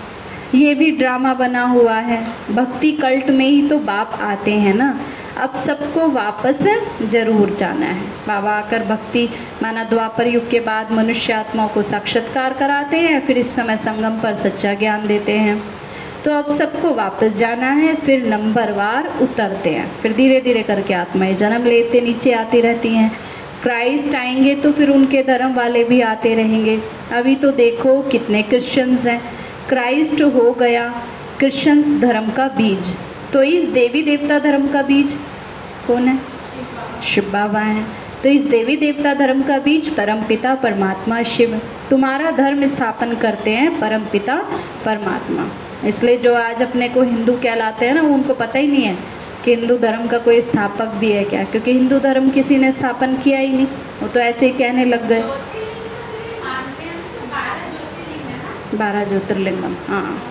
[0.54, 4.98] ये भी ड्रामा बना हुआ है। भक्ति कल्ट में ही तो बाप आते हैं ना।
[5.36, 6.66] अब सबको वापस
[7.02, 9.28] ज़रूर जाना है। बाबा आकर भक्ति
[9.62, 14.18] माना द्वापर युग के बाद मनुष्य आत्माओं को साक्षात्कार कराते हैं, फिर इस समय संगम
[14.20, 15.62] पर सच्चा ज्ञान देते हैं।
[16.24, 20.94] तो अब सबको वापस जाना है, फिर नंबर वार उतरते हैं। फिर धीरे धीरे करके
[20.94, 23.10] आत्माएँ जन्म लेते, नीचे आती रहती हैं।
[23.62, 26.78] क्राइस्ट आएँगे तो फिर उनके धर्म वाले भी आते रहेंगे।
[27.12, 29.20] अभी तो देखो कितने क्रिश्चियंस हैं।
[29.68, 30.88] क्राइस्ट हो गया
[31.38, 32.94] क्रिश्चियंस धर्म का बीज।
[33.32, 35.16] तो इस देवी देवता धर्म का बीज
[35.86, 36.18] कौन है?
[37.02, 37.86] शिव बाबा हैं।
[38.22, 43.80] तो इस देवी देवता धर्म का बीज परमपिता परमात्मा शिव। तुम्हारा धर्म स्थापन करते हैं
[43.80, 44.36] परमपिता
[44.84, 45.50] परमात्मा।
[45.88, 48.96] इसलिए जो आज अपने को हिंदू कहलाते हैं ना उनको पता ही नहीं है
[49.44, 51.44] कि हिंदू धर्म का कोई स्थापक भी है क्या?
[51.44, 53.66] क्योंकि हिंदू धर्म किसी ने स्थापन किया ही नहीं।
[54.02, 55.22] वो तो ऐसे ही कहने लग गए।
[58.74, 60.22] बारह ज्योतिर्लिंगम हाँ।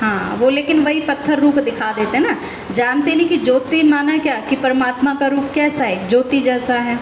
[0.00, 2.36] हाँ वो लेकिन वही पत्थर रूप दिखा देते ना।
[2.74, 6.98] जानते नहीं कि ज्योति माना क्या, कि परमात्मा का रूप कैसा है, ज्योति जैसा है।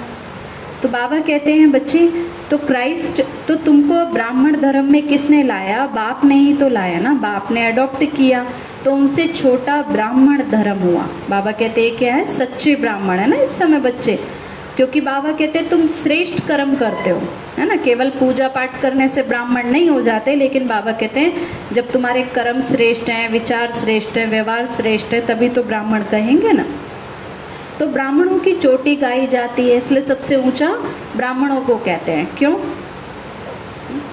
[0.83, 2.07] तो बाबा कहते हैं, बच्चे
[2.51, 5.87] तो क्राइस्ट तो तुमको ब्राह्मण धर्म में किसने लाया?
[5.87, 8.45] बाप ने ही तो लाया ना। बाप ने अडॉप्ट किया
[8.85, 12.25] तो उनसे छोटा ब्राह्मण धर्म हुआ। बाबा कहते हैं क्या है?
[12.27, 14.19] सच्चे ब्राह्मण है ना इस समय बच्चे।
[14.81, 17.23] क्योंकि बाबा कहते हैं, तुम श्रेष्ठ कर्म करते हो।
[17.59, 17.77] है ना?
[17.77, 22.23] केवल पूजा पाठ करने से ब्राह्मण नहीं हो जाते, लेकिन बाबा कहते हैं, जब तुम्हारे
[22.23, 26.65] कर्म श्रेष्ठ हैं, विचार श्रेष्ठ हैं, व्यवहार श्रेष्ठ है, तभी तो ब्राह्मण कहेंगे ना?
[27.79, 30.71] तो ब्राह्मणों की चोटी गाई जाती है, इसलिए सबसे ऊँचा
[31.17, 32.55] ब्राह्मणों को कहते हैं। क्यों?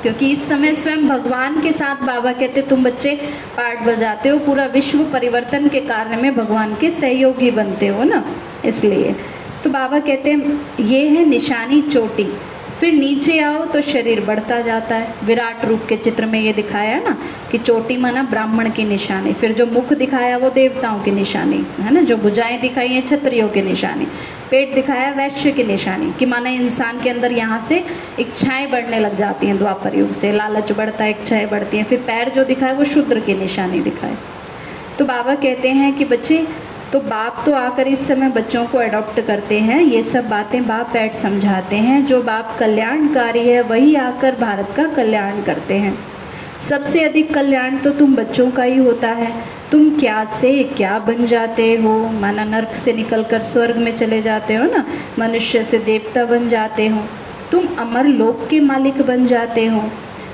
[0.01, 3.15] क्योंकि इस समय स्वयं भगवान के साथ बाबा कहते, तुम बच्चे
[3.57, 8.25] पाठ बजाते हो, पूरा विश्व परिवर्तन के कार्य में भगवान के सहयोगी बनते हो ना?
[8.65, 9.15] इसलिए
[9.63, 12.31] तो बाबा कहते हैं, ये है निशानी चोटी।
[12.79, 16.95] फिर नीचे आओ तो शरीर बढ़ता जाता है। विराट रूप के चित्र में ये दिखाया
[16.95, 17.15] है ना,
[17.51, 21.93] कि चोटी माना ब्राह्मण की निशानी, फिर जो मुख दिखाया वो देवताओं की निशानी, है
[21.93, 24.05] ना, जो भुजाएँ दिखाई है क्षत्रियों की निशानी,
[24.51, 27.83] पेट दिखाया वैश्य की निशानी, कि माना इंसान के अंदर यहाँ से
[28.19, 31.99] इच्छाएँ बढ़ने लग जाती हैं द्वापर युग से, लालच बढ़ता है इच्छाएँ बढ़ती हैं, फिर
[31.99, 34.17] पैर जो दिखाए वो शुद्र की निशानी दिखाए।
[34.99, 36.45] तो बाबा कहते हैं कि बच्चे
[36.93, 40.93] तो बाप तो आकर इस समय बच्चों को अडॉप्ट करते हैं, ये सब बातें बाप
[40.93, 45.97] बैठ समझाते हैं, जो बाप कल्याणकारी है, वही आकर भारत का कल्याण करते हैं।
[46.69, 49.31] सबसे अधिक कल्याण तो तुम बच्चों का ही होता है।
[49.71, 51.97] तुम क्या से क्या बन जाते हो?
[52.11, 54.85] माना नर्क से निकलकर स्वर्ग में चले जाते हो ना,
[55.19, 57.01] मनुष्य से देवता बन जाते हो।
[57.51, 59.83] तुम अमर लोक के मालिक बन जाते हो।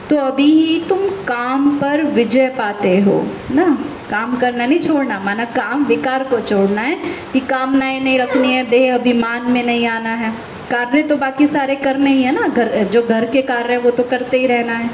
[0.10, 3.78] तो अभी ही तुम काम पर विजय पाते हो ना?
[4.14, 6.98] काम करना नहीं छोड़ना, माना काम विकार को छोड़ना है
[7.34, 10.32] कि कामनाएँ नहीं रखनी है, देह अभिमान में नहीं आना है।
[10.72, 13.92] कार्य तो बाकी सारे करने ही है ना, घर, जो घर के कार्य है वो
[13.92, 14.90] तो करते ही रहना है।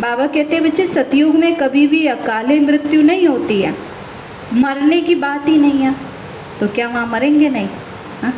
[0.00, 3.74] बाबा कहते हैं, बच्चे, सतयुग में कभी भी अकाले मृत्यु नहीं होती है।
[4.54, 5.94] मरने की बात ही नहीं है।
[6.60, 7.68] तो क्या वहाँ मरेंगे नहीं?
[8.22, 8.32] हा?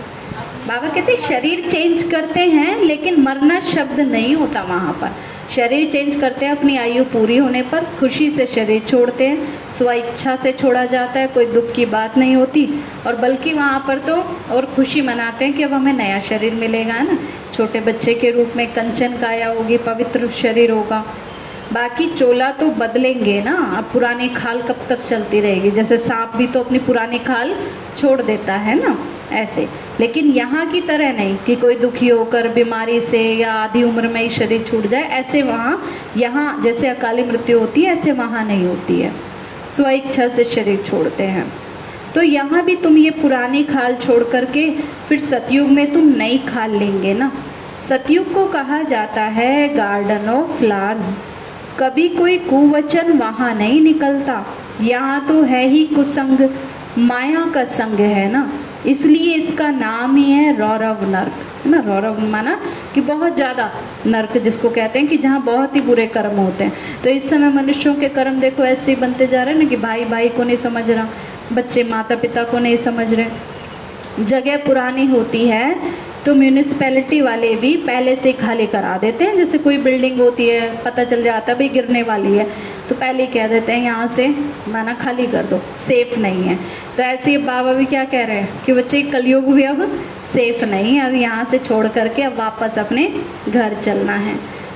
[0.69, 5.11] बाबा कहते शरीर चेंज करते हैं, लेकिन मरना शब्द नहीं होता वहाँ पर।
[5.51, 9.91] शरीर चेंज करते हैं, अपनी आयु पूरी होने पर खुशी से शरीर छोड़ते हैं स्व
[9.93, 12.69] इच्छा से छोड़ा जाता है, कोई दुख की बात नहीं होती
[13.07, 14.17] और बल्कि वहाँ पर तो
[14.55, 17.19] और खुशी मनाते हैं कि अब हमें नया शरीर मिलेगा, है ना?
[17.55, 21.05] छोटे बच्चे के रूप में कंचन काया होगी, पवित्र शरीर होगा।
[21.73, 25.71] बाकी चोला तो बदलेंगे ना, अब पुरानी खाल कब तक चलती रहेगी?
[25.71, 27.55] जैसे सांप भी तो अपनी पुरानी खाल
[27.97, 28.99] छोड़ देता है ना?
[29.33, 29.69] ऐसे।
[30.01, 34.21] लेकिन यहाँ की तरह नहीं कि कोई दुखी होकर बीमारी से या आधी उम्र में
[34.21, 35.83] ही शरीर छूट जाए, ऐसे वहाँ,
[36.16, 39.12] यहाँ जैसे अकाली मृत्यु होती है, ऐसे वहाँ नहीं होती है।
[39.77, 41.47] स्व इच्छा से शरीर छोड़ते हैं।
[42.14, 44.71] तो यहाँ भी तुम ये पुरानी खाल छोड़ करके
[45.09, 47.31] फिर सतयुग में तुम नई खाल लेंगे ना?
[47.88, 51.14] सतयुग को कहा जाता है गार्डन ऑफ़ फ्लावर्स
[51.81, 54.45] कभी कोई कुवचन वहाँ नहीं निकलता।
[54.81, 56.49] यहाँ तो है ही कुसंग,
[56.99, 58.43] माया का संग है ना?
[58.87, 61.33] इसलिए इसका नाम ही है रौरव नर्क,
[61.64, 61.81] है ना?
[61.81, 62.59] रौरव माना
[62.95, 63.71] कि बहुत ज़्यादा
[64.07, 67.53] नर्क जिसको कहते हैं कि जहाँ बहुत ही बुरे कर्म होते हैं। तो इस समय
[67.53, 70.43] मनुष्यों के कर्म देखो ऐसे ही बनते जा रहे हैं ना कि भाई भाई को
[70.43, 71.09] नहीं समझ रहा,
[71.53, 75.75] बच्चे माता पिता को नहीं समझ रहे। जगह पुरानी होती है
[76.26, 80.83] तो म्यूनिसपैलिटी वाले भी पहले से खाली करा देते हैं। जैसे कोई बिल्डिंग होती है,
[80.85, 82.46] पता चल जाता है, भाई, गिरने वाली है।
[82.88, 84.28] तो पहले कह देते हैं, यहाँ से
[84.68, 86.59] माना खाली कर दो सेफ़ नहीं है।
[86.96, 90.02] तो ऐसे ही बाबा भी क्या कह रहे हैं कि बच्चे, कलयुग भी अब
[90.35, 93.14] सेफ़ नहीं है। अब यहाँ से छोड़ करके अब वापस अपने
[93.48, 94.35] घर चलना है।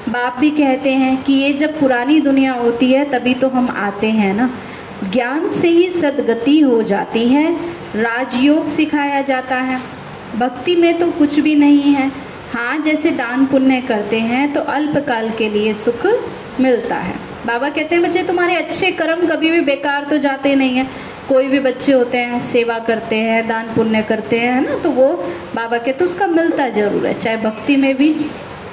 [0.08, 4.06] बाप भी कहते हैं कि ये जब पुरानी दुनिया होती है, तभी तो हम आते
[4.06, 4.50] हैं ना।
[5.12, 7.52] ज्ञान से ही सदगति हो जाती है,
[7.96, 10.03] राजयोग सिखाया जाता है।
[10.36, 12.10] भक्ति में तो कुछ भी नहीं है।
[12.52, 16.06] हाँ जैसे दान पुण्य करते हैं तो अल्पकाल के लिए सुख
[16.60, 17.14] मिलता है।
[17.46, 20.88] बाबा कहते हैं, बच्चे, तुम्हारे अच्छे कर्म कभी भी बेकार तो जाते नहीं हैं।
[21.28, 24.74] कोई भी बच्चे होते हैं, सेवा करते हैं, दान पुण्य करते हैं ना?
[24.74, 25.12] तो वो
[25.54, 28.14] बाबा कहते हैं, उसका मिलता ज़रूर है, चाहे भक्ति में भी।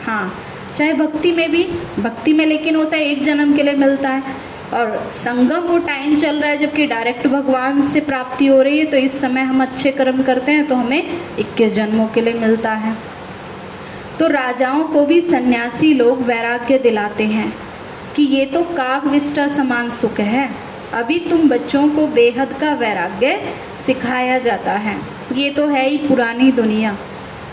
[0.06, 0.34] हाँ
[0.76, 1.64] चाहे भक्ति में भी।
[2.00, 4.24] भक्ति में लेकिन होता है, एक जन्म के लिए मिलता है।
[4.74, 8.86] और संगम वो टाइम चल रहा है जबकि डायरेक्ट भगवान से प्राप्ति हो रही है
[8.86, 12.72] तो इस समय हम अच्छे कर्म करते हैं तो हमें 21 जन्मों के लिए मिलता
[12.76, 12.96] है।
[14.20, 17.52] तो राजाओं को भी सन्यासी लोग वैराग्य दिलाते हैं
[18.16, 20.50] कि ये तो काग विष्टा समान सुख है,
[20.94, 23.40] अभी तुम बच्चों को बेहद का वैराग्य
[23.86, 24.96] सिखाया जाता है।
[25.34, 26.98] ये तो है ही पुरानी दुनिया।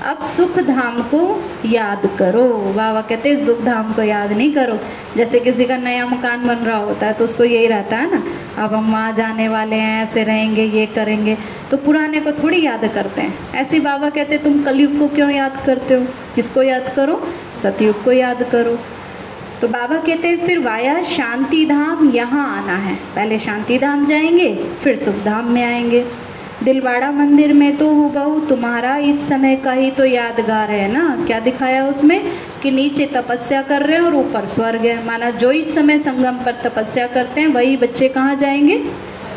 [0.03, 1.21] अब सुख धाम को
[1.65, 4.79] याद करो। बाबा कहते, इस दुख धाम को याद नहीं करो।
[5.17, 8.23] जैसे किसी का नया मकान बन रहा होता है तो उसको यही रहता है ना,
[8.65, 11.37] अब हम वहाँ जाने वाले हैं, ऐसे रहेंगे, ये करेंगे।
[11.71, 15.63] तो पुराने को थोड़ी याद करते हैं। ऐसे बाबा कहते, तुम कलयुग को क्यों याद
[15.67, 16.07] करते हो?
[16.35, 17.21] किसको याद करो?
[17.63, 18.79] सतयुग को याद करो।
[19.61, 24.55] तो बाबा कहते हैं फिर वाया शांति धाम यहाँ आना है। पहले शांति धाम जाएँगे,
[24.83, 26.05] फिर सुख धाम में आएँगे।
[26.65, 31.25] दिलवाड़ा मंदिर में तो हूबहू, तुम्हारा इस समय का ही तो यादगार है ना?
[31.27, 35.07] क्या दिखाया उसमें कि नीचे तपस्या कर रहे हैं और ऊपर स्वर्ग है?
[35.07, 38.85] माना जो इस समय संगम पर तपस्या करते हैं, वही बच्चे कहाँ जाएँगे?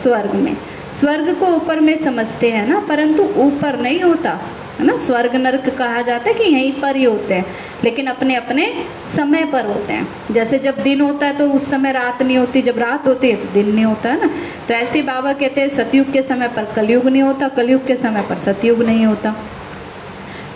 [0.04, 0.58] स्वर्ग में।
[1.00, 2.80] स्वर्ग को ऊपर में समझते हैं ना?
[2.80, 4.42] परंतु ऊपर नहीं होता।
[4.80, 4.96] है ना?
[4.98, 7.46] स्वर्ग नरक कहा जाता है कि यहीं पर ही होते हैं,
[7.84, 8.68] लेकिन अपने अपने
[9.08, 12.62] समय पर होते हैं। जैसे जब दिन होता है तो उस समय रात नहीं होती,
[12.62, 14.30] जब रात होती है तो दिन नहीं होता, है ना?
[14.68, 18.22] तो ऐसे बाबा कहते हैं, सतयुग के समय पर कलयुग नहीं होता, कलयुग के समय
[18.22, 19.36] पर सतयुग नहीं होता।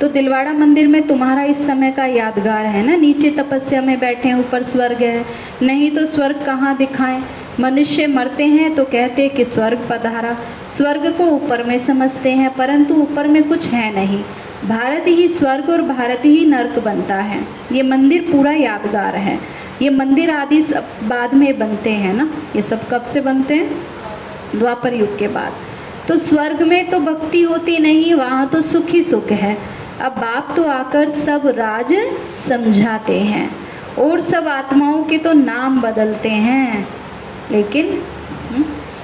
[0.01, 2.95] तो दिलवाड़ा मंदिर में तुम्हारा इस समय का यादगार है ना?
[2.95, 5.25] नीचे तपस्या में बैठे ऊपर स्वर्ग है।
[5.61, 7.21] नहीं तो स्वर्ग कहाँ दिखाएँ?
[7.59, 10.37] मनुष्य मरते हैं तो कहते हैं कि स्वर्ग पधारा।
[10.77, 14.23] स्वर्ग को ऊपर में समझते हैं, परंतु ऊपर में कुछ है नहीं।
[14.67, 17.39] भारत ही स्वर्ग और भारत ही नर्क बनता है।
[17.71, 19.39] ये मंदिर पूरा यादगार है।
[19.81, 20.61] ये मंदिर आदि
[21.03, 22.29] बाद में बनते हैं ना?
[22.55, 23.69] ये सब कब से बनते हैं?
[24.55, 25.53] द्वापर युग के बाद।
[26.07, 30.53] तो स्वर्ग में तो भक्ति होती नहीं, वहाँ तो सुख ही सुख है। अब बाप
[30.55, 31.93] तो आकर सब राज
[32.37, 33.49] समझाते हैं
[33.99, 36.87] और सब आत्माओं के तो नाम बदलते हैं।
[37.51, 37.89] लेकिन
[38.49, 38.63] हम्म,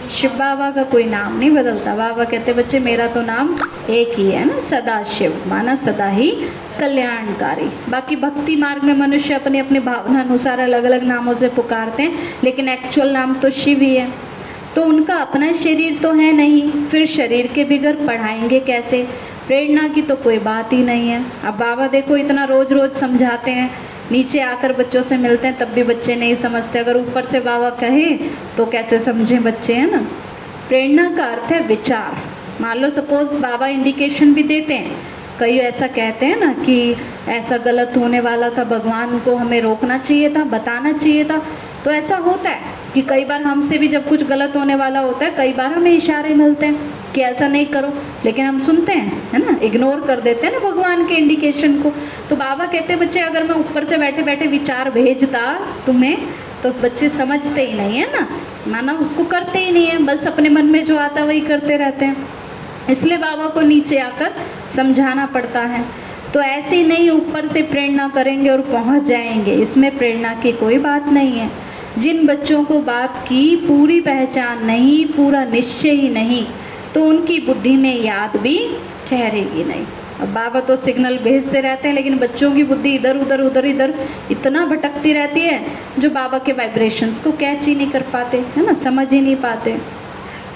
[0.10, 3.56] शिव बाबा का कोई नाम नहीं बदलता। बाबा कहते बच्चे मेरा तो नाम
[3.90, 6.32] एक ही है ना सदा शिव माना सदा ही
[6.80, 12.04] कल्याणकारी। बाकी भक्ति मार्ग में मनुष्य अपने अपने भावना अनुसार अलग अलग नामों से पुकारते
[12.04, 14.10] हैं लेकिन एक्चुअल नाम तो शिव ही है।
[14.76, 19.08] तो उनका अपना शरीर तो है नहीं। फिर शरीर के बिगड़ पढ़ाएँगे कैसे?
[19.48, 23.52] प्रेरणा की तो कोई बात ही नहीं है। अब बाबा देखो इतना रोज रोज समझाते
[23.52, 23.70] हैं,
[24.12, 27.70] नीचे आकर बच्चों से मिलते हैं, तब भी बच्चे नहीं समझते। अगर ऊपर से बाबा
[27.80, 28.20] कहें
[28.58, 30.02] तो कैसे समझे बच्चे, है ना?
[30.68, 32.18] प्रेरणा का अर्थ है विचार।
[32.62, 34.96] मान लो सपोज़ बाबा इंडिकेशन भी देते हैं।
[35.40, 36.96] कई ऐसा कहते हैं ना कि
[37.30, 41.42] ऐसा गलत होने वाला था, भगवान को हमें रोकना चाहिए था, बताना चाहिए था।
[41.86, 42.60] तो ऐसा होता है
[42.94, 45.92] कि कई बार हमसे भी जब कुछ गलत होने वाला होता है, कई बार हमें
[45.92, 47.94] इशारे मिलते हैं। कि ऐसा नहीं करो।
[48.26, 49.60] लेकिन हम सुनते हैं, है ना?
[49.64, 51.94] इग्नोर कर देते हैं ना भगवान के इंडिकेशन को।
[52.30, 56.18] तो बाबा कहते हैं, बच्चे, अगर मैं ऊपर से बैठे बैठे विचार भेजता तुम्हें
[56.64, 58.28] तो बच्चे समझते ही नहीं, है ना?
[58.68, 62.06] माना उसको करते ही नहीं है, बस अपने मन में जो आता वही करते रहते
[62.06, 62.28] हैं।
[62.90, 64.32] इसलिए बाबा को नीचे आकर
[64.76, 65.86] समझाना पड़ता है।
[66.34, 70.78] तो ऐसे ही नहीं, ऊपर से प्रेरणा करेंगे और पहुँच जाएँगे। इसमें प्रेरणा की कोई
[70.78, 71.52] बात नहीं है।
[71.98, 76.46] जिन बच्चों को बाप की पूरी पहचान नहीं, पूरा निश्चय ही नहीं
[76.94, 78.78] तो उनकी बुद्धि में याद भी
[79.08, 79.86] ठहरेगी नहीं।
[80.22, 83.94] अब बाबा तो सिग्नल भेजते रहते हैं, लेकिन बच्चों की बुद्धि इधर, उधर उधर, इधर
[84.32, 85.66] इतना भटकती रहती है
[86.00, 88.74] जो बाबा के वाइब्रेशंस को कैच ही नहीं कर पाते, है ना?
[88.74, 89.78] समझ ही नहीं पाते।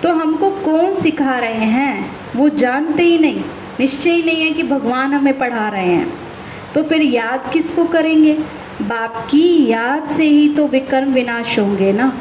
[0.03, 2.11] तो हमको कौन सिखा रहे हैं?
[2.35, 3.43] वो जानते ही नहीं।
[3.79, 6.13] निश्चय ही नहीं है कि भगवान हमें पढ़ा रहे हैं।
[6.75, 8.33] तो फिर याद किसको करेंगे?
[8.81, 12.17] बाप की याद से ही तो विकर्म विनाश होंगे ना।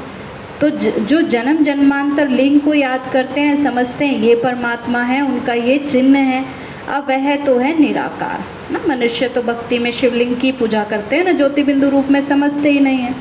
[0.60, 5.52] तो जो जन्म जन्मांतर लिंग को याद करते हैं, समझते हैं, ये परमात्मा है, उनका
[5.52, 6.44] ये चिन्ह है,
[6.88, 11.24] अब वह तो है निराकार। ना, मनुष्य तो भक्ति में शिवलिंग की पूजा करते हैं,
[11.24, 13.12] ना ज्योति बिंदु रूप में समझते ही नहीं है।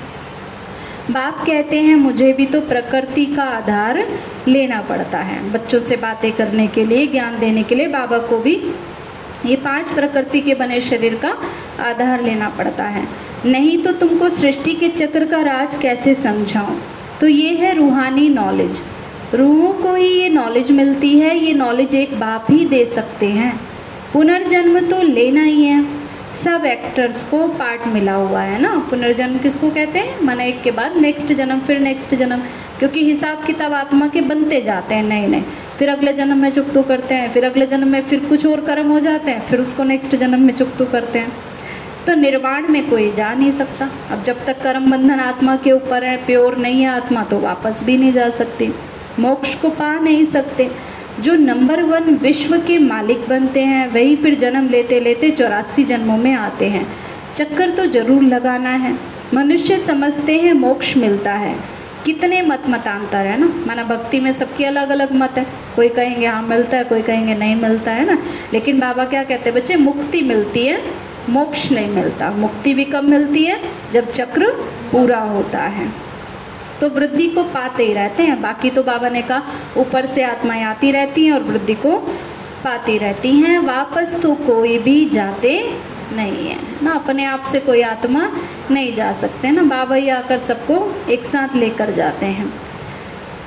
[1.12, 4.08] बाप कहते हैं, मुझे भी तो प्रकृति का आधार
[4.48, 8.38] लेना पड़ता है। बच्चों से बातें करने के लिए, ज्ञान देने के लिए बाबा को
[8.38, 8.72] भी
[9.46, 11.38] ये पाँच प्रकृति के बने शरीर का
[11.84, 13.08] आधार लेना पड़ता है।
[13.46, 16.76] नहीं तो तुमको सृष्टि के चक्र का राज कैसे समझाऊं?
[17.22, 18.82] तो ये है रूहानी नॉलेज
[19.34, 23.60] रूहों को ही ये नॉलेज मिलती है, ये नॉलेज एक बाप ही दे सकते हैं।
[24.14, 25.86] पुनर्जन्म तो लेना ही है।
[26.34, 28.88] सब एक्टर्स को पार्ट मिला हुआ है ना?
[28.90, 30.22] पुनर्जन्म किसको कहते हैं?
[30.24, 32.42] माना एक के बाद नेक्स्ट जन्म, फिर नेक्स्ट जन्म।
[32.80, 35.44] क्योंकि हिसाब किताब आत्मा के बनते जाते हैं नए नए
[35.80, 38.92] फिर अगले जन्म में चुकतू करते हैं, फिर अगले जन्म में फिर कुछ और कर्म
[38.92, 41.32] हो जाते हैं, फिर उसको नेक्स्ट जन्म में चुकतू करते हैं।
[42.08, 46.04] तो निर्वाण में कोई जा नहीं सकता। अब जब तक कर्म बंधन आत्मा के ऊपर
[46.04, 48.74] है, प्योर नहीं है आत्मा तो वापस भी नहीं जा सकती।
[49.20, 50.72] मोक्ष को पा नहीं सकते।
[51.20, 56.18] जो नंबर वन विश्व के मालिक बनते हैं, वही फिर जन्म लेते लेते चौरासी जन्मों
[56.18, 56.88] में आते हैं।
[57.36, 58.98] चक्कर तो ज़रूर लगाना है।
[59.34, 61.56] मनुष्य समझते हैं मोक्ष मिलता है।
[62.06, 63.54] कितने मत मतांतर है ना?
[63.68, 65.46] माना भक्ति में सबकी अलग अलग मत है।
[65.76, 68.18] कोई कहेंगे हाँ मिलता है, कोई कहेंगे नहीं मिलता है ना?
[68.54, 69.60] लेकिन बाबा क्या कहते हैं?
[69.60, 70.82] बच्चे, मुक्ति मिलती है
[71.30, 73.62] मोक्ष नहीं मिलता। मुक्ति भी कब मिलती है?
[73.94, 74.52] जब चक्र
[74.92, 75.92] पूरा होता है।
[76.82, 79.44] तो वृद्धि को पाते ही रहते हैं। बाकी तो बाबा ने कहा,
[79.78, 81.98] ऊपर से आत्माएँ आती रहती हैं और वृद्धि को
[82.64, 85.78] पाती रहती हैं। वापस तो कोई भी जाते
[86.14, 88.32] नहीं है। ना अपने आप से कोई आत्मा
[88.72, 92.54] नहीं जा सकते। ना बाबा ही आकर सबको एक साथ लेकर जाते हैं।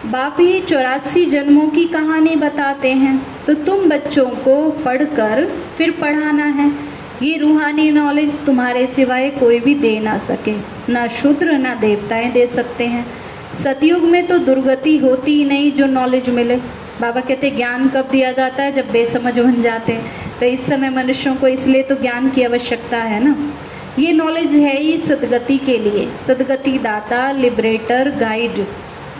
[0.06, 6.44] बाप ही चौरासी जन्मों की कहानी बताते हैं। तो तुम बच्चों को पढ़कर फिर पढ़ाना
[6.44, 10.54] है। ये रूहानी नॉलेज तुम्हारे सिवाय कोई भी दे ना सके।
[10.92, 13.06] ना शूद्र, ना देवताएँ दे सकते हैं।
[13.54, 16.56] सतयुग में तो दुर्गति होती ही नहीं जो नॉलेज मिले।
[17.00, 18.72] बाबा कहते, ज्ञान कब दिया जाता है?
[18.72, 22.98] जब बेसमझ बन जाते हैं। तो इस समय मनुष्यों को इसलिए तो ज्ञान की आवश्यकता
[22.98, 23.52] है ना।
[23.98, 28.64] ये नॉलेज है ही सदगति के लिए। सदगति दाता लिबरेटर गाइड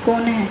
[0.07, 0.49] कौन है?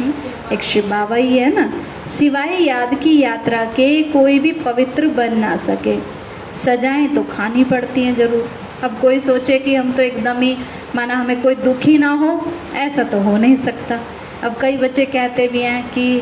[0.00, 0.14] हुँ?
[0.52, 1.72] एक शिव बाबा ही है ना।
[2.18, 6.17] सिवाय याद की यात्रा के कोई भी पवित्र बन ना सके।
[6.58, 8.48] सजाएँ तो खानी पड़ती हैं ज़रूर।
[8.84, 10.56] अब कोई सोचे कि हम तो एकदम ही,
[10.96, 12.40] माना हमें कोई दुख ना हो,
[12.76, 13.98] ऐसा तो हो नहीं सकता।
[14.44, 16.14] अब कई बच्चे कहते भी हैं कि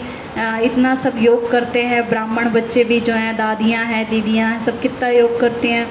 [0.65, 4.81] इतना सब योग करते हैं, ब्राह्मण बच्चे भी जो हैं, दादियाँ हैं, दीदियाँ हैं, सब
[4.81, 5.87] कितना योग करते हैं।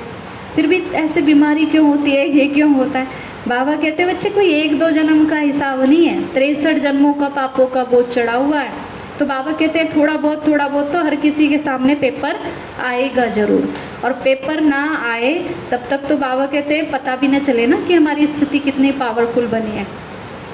[0.55, 3.07] फिर भी ऐसे बीमारी क्यों होती है, ये क्यों होता है?
[3.47, 7.29] बाबा कहते हैं, बच्चे, कोई एक दो जन्म का हिसाब नहीं है। तिरसठ जन्मों का
[7.29, 8.84] पापों का बोझ चढ़ा हुआ है।
[9.19, 12.39] तो बाबा कहते हैं, थोड़ा बहुत थोड़ा बहुत तो हर किसी के सामने पेपर
[12.83, 13.73] आएगा ज़रूर।
[14.05, 15.33] और पेपर ना आए,
[15.71, 18.91] तब तक तो बाबा कहते हैं, पता भी ना चले ना कि हमारी स्थिति कितनी
[18.91, 19.85] पावरफुल बनी है।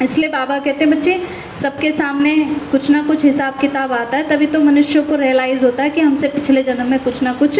[0.01, 1.20] इसलिए बाबा कहते हैं, बच्चे,
[1.62, 2.36] सबके सामने
[2.72, 6.01] कुछ ना कुछ हिसाब किताब आता है, तभी तो मनुष्यों को रियलाइज़ होता है कि
[6.01, 7.59] हमसे पिछले जन्म में कुछ ना कुछ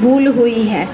[0.00, 0.88] भूल हुई है।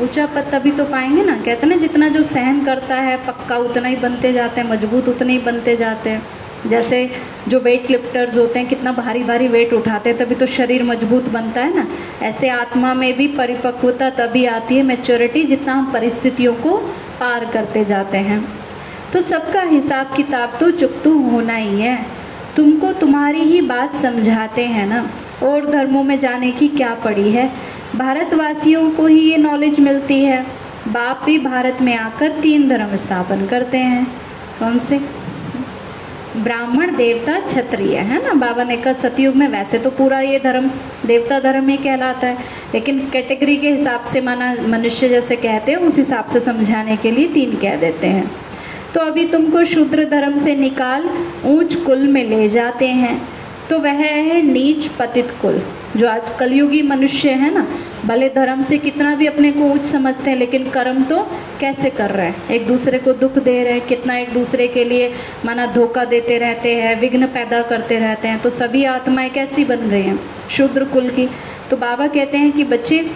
[0.00, 3.56] ऊँचा पद तभी तो पाएँगे ना, कहते हैं ना, जितना जो सहन करता है, पक्का
[3.56, 7.10] उतना ही बनते जाते हैं, मज़बूत उतने ही बनते जाते हैं। जैसे
[7.48, 11.28] जो वेट लिफ्टर्स होते हैं, कितना भारी भारी वेट उठाते हैं, तभी तो शरीर मज़बूत
[11.28, 11.86] बनता है ना।
[12.22, 16.76] ऐसे आत्मा में भी परिपक्वता तभी आती है मेच्योरिटी जितना हम परिस्थितियों को
[17.20, 18.48] पार करते जाते हैं।
[19.12, 22.06] तो सबका हिसाब किताब तो चुकतू होना ही है।
[22.56, 25.10] तुमको तुम्हारी ही बात समझाते हैं ना।
[25.42, 27.52] और धर्मों में जाने की क्या पड़ी है?
[27.96, 30.46] भारतवासियों को ही ये नॉलेज मिलती है।
[30.88, 34.06] बाप भी भारत में आकर तीन धर्म स्थापन करते हैं।
[34.58, 35.21] कौन से?
[36.36, 38.32] ब्राह्मण देवता क्षत्रिय है ना?
[38.32, 40.70] बाबा ने कहा, सतयुग में वैसे तो पूरा ये धर्म,
[41.06, 42.38] देवता धर्म ही कहलाता है।
[42.74, 47.10] लेकिन कैटेगरी के हिसाब से माना, मनुष्य जैसे कहते हैं, उस हिसाब से समझाने के
[47.10, 48.30] लिए तीन कह देते हैं।
[48.94, 51.10] तो अभी तुमको शूद्र धर्म से निकाल
[51.44, 53.28] ऊंच कुल में ले जाते हैं।
[53.70, 55.62] तो वह है नीच पतित कुल।
[55.96, 57.66] जो आज कलयुगी मनुष्य है ना,
[58.06, 61.22] भले धर्म से कितना भी अपने को ऊंच समझते हैं, लेकिन कर्म तो
[61.60, 62.48] कैसे कर रहे हैं?
[62.48, 65.12] एक दूसरे को दुख दे रहे हैं, कितना एक दूसरे के लिए
[65.44, 69.88] माना धोखा देते रहते हैं, विघ्न पैदा करते रहते हैं तो सभी आत्माएँ कैसी बन
[69.88, 70.20] गई हैं?
[70.50, 71.28] शूद्र कुल की।
[71.70, 73.10] तो बाबा कहते हैं कि बच्चे,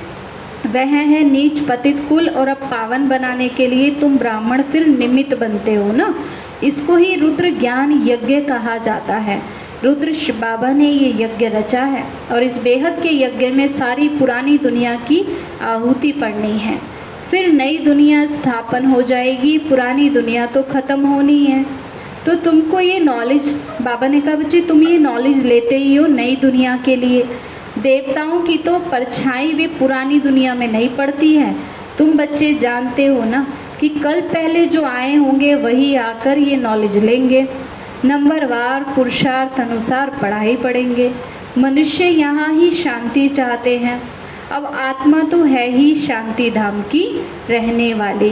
[0.66, 5.38] वह है नीच पतित कुल, और अब पावन बनाने के लिए तुम ब्राह्मण फिर निमित्त
[5.38, 6.14] बनते हो ना?
[6.64, 12.04] इसको ही रुद्र ज्ञान यज्ञ कहा जाता है। रुद्र बाबा ने ये यज्ञ रचा है
[12.32, 15.24] और इस बेहद के यज्ञ में सारी पुरानी दुनिया की
[15.62, 16.78] आहुति पड़नी है।
[17.30, 21.64] फिर नई दुनिया स्थापन हो जाएगी, पुरानी दुनिया तो ख़त्म होनी है।
[22.26, 23.52] तो तुमको ये नॉलेज
[23.82, 27.22] बाबा ने कहा, बच्चे, तुम ये नॉलेज लेते ही हो नई दुनिया के लिए।
[27.78, 31.54] देवताओं की तो परछाई भी पुरानी दुनिया में नहीं पड़ती है।
[31.98, 33.46] तुम बच्चे जानते हो ना
[33.80, 37.46] कि कल पहले जो आए होंगे, वही आकर ये नॉलेज लेंगे।
[38.06, 41.10] नंबरवार पुरुषार्थ अनुसार पढ़ाई पढ़ेंगे।
[41.58, 44.00] मनुष्य यहाँ ही शांति चाहते हैं।
[44.52, 47.04] अब आत्मा तो है ही शांति धाम की
[47.50, 48.30] रहने वाली।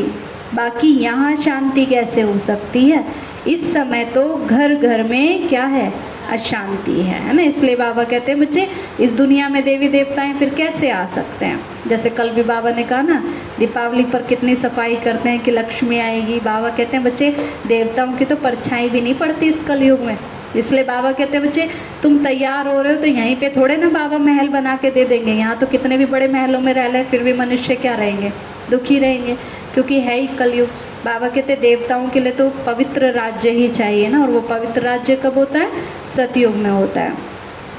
[0.54, 3.04] बाकी यहाँ शांति कैसे हो सकती है?
[3.48, 5.92] इस समय तो घर घर में क्या है?
[6.24, 7.42] अशांति है है ना?
[7.42, 8.68] इसलिए बाबा कहते हैं बच्चे
[9.00, 11.60] इस दुनिया में देवी देवताएँ फिर कैसे आ सकते हैं?
[11.88, 13.22] जैसे कल भी बाबा ने कहा ना,
[13.58, 17.30] दीपावली पर कितनी सफ़ाई करते हैं कि लक्ष्मी आएगी। बाबा कहते हैं, बच्चे,
[17.66, 20.16] देवताओं की तो परछाई भी नहीं पड़ती इस कलयुग में।
[20.56, 21.68] इसलिए बाबा कहते हैं, बच्चे,
[22.02, 25.04] तुम तैयार हो रहे हो तो यहीं पे थोड़े ना बाबा महल बना के दे
[25.04, 28.32] देंगे। यहाँ तो कितने भी बड़े महलों में रह रहे फिर भी मनुष्य क्या रहेंगे?
[28.70, 29.34] दुखी रहेंगे,
[29.74, 30.68] क्योंकि है ही कलयुग।
[31.04, 35.16] बाबा कहते, देवताओं के लिए तो पवित्र राज्य ही चाहिए ना, और वो पवित्र राज्य
[35.16, 35.70] कब होता है?
[36.16, 37.12] सतयुग में होता है।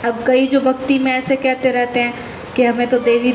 [0.06, 2.14] अब कई जो भक्ति में ऐसे कहते रहते हैं
[2.56, 3.32] कि हमें तो देवी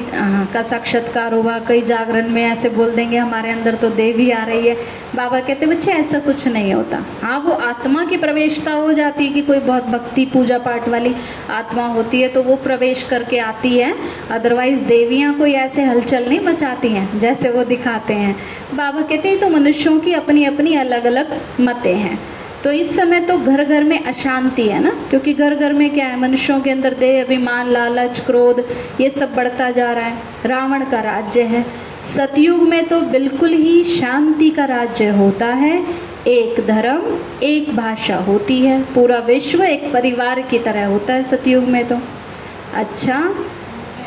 [0.52, 4.68] का साक्षात्कार हुआ, कई जागरण में ऐसे बोल देंगे, हमारे अंदर तो देवी आ रही
[4.68, 4.74] है।
[5.14, 9.32] बाबा कहते, बच्चे, ऐसा कुछ नहीं होता। हाँ वो आत्मा की प्रवेशता हो जाती है
[9.32, 11.14] कि कोई बहुत भक्ति पूजा पाठ वाली
[11.50, 13.94] आत्मा होती है तो वो प्रवेश करके आती है।
[14.30, 18.36] अदरवाइज़ देवियाँ कोई ऐसे हलचल नहीं मचाती हैं, जैसे वो दिखाते हैं।
[18.74, 22.18] बाबा कहते हैं तो मनुष्यों की अपनी अपनी अलग अलग मतें हैं।
[22.64, 24.90] तो इस समय तो घर घर में अशांति है ना?
[25.10, 26.20] क्योंकि घर घर में क्या है?
[26.20, 28.64] मनुष्यों के अंदर देह, अभिमान, लालच, क्रोध,
[29.00, 31.64] ये सब बढ़ता जा रहा है। रावण का राज्य है।
[32.16, 35.86] सतयुग में तो बिल्कुल ही शांति का राज्य होता है।
[36.26, 41.64] एक धर्म, एक भाषा होती है। पूरा विश्व एक परिवार की तरह होता है सतयुग
[41.64, 41.98] में तो।
[42.74, 43.34] अच्छा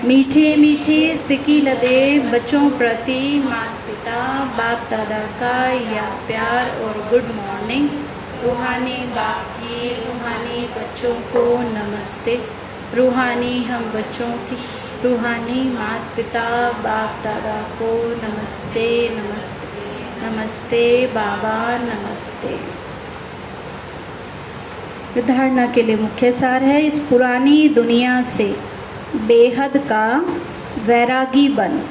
[0.04, 7.36] मीठे मीठे, सिकी लदे, बच्चों प्रति माता पिता बाप दादा का या प्यार और गुड
[7.36, 7.90] मॉर्निंग।
[8.44, 12.42] रूहानी बाप की रूहानी बच्चों को नमस्ते।
[12.94, 14.58] रूहानी हम बच्चों की,
[15.04, 19.74] रूहानी माता पिता बाप दादा को नमस्ते नमस्ते
[20.26, 22.60] नमस्ते, बाबा, नमस्ते।
[25.22, 28.56] धारणा के लिए मुख्य सार है इस पुरानी दुनिया से।
[29.16, 30.26] बेहद का
[30.84, 31.82] वैरागी बन।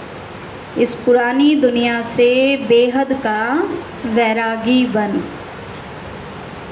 [0.78, 3.68] इस पुरानी दुनिया से बेहद का
[4.06, 5.22] वैरागी बन।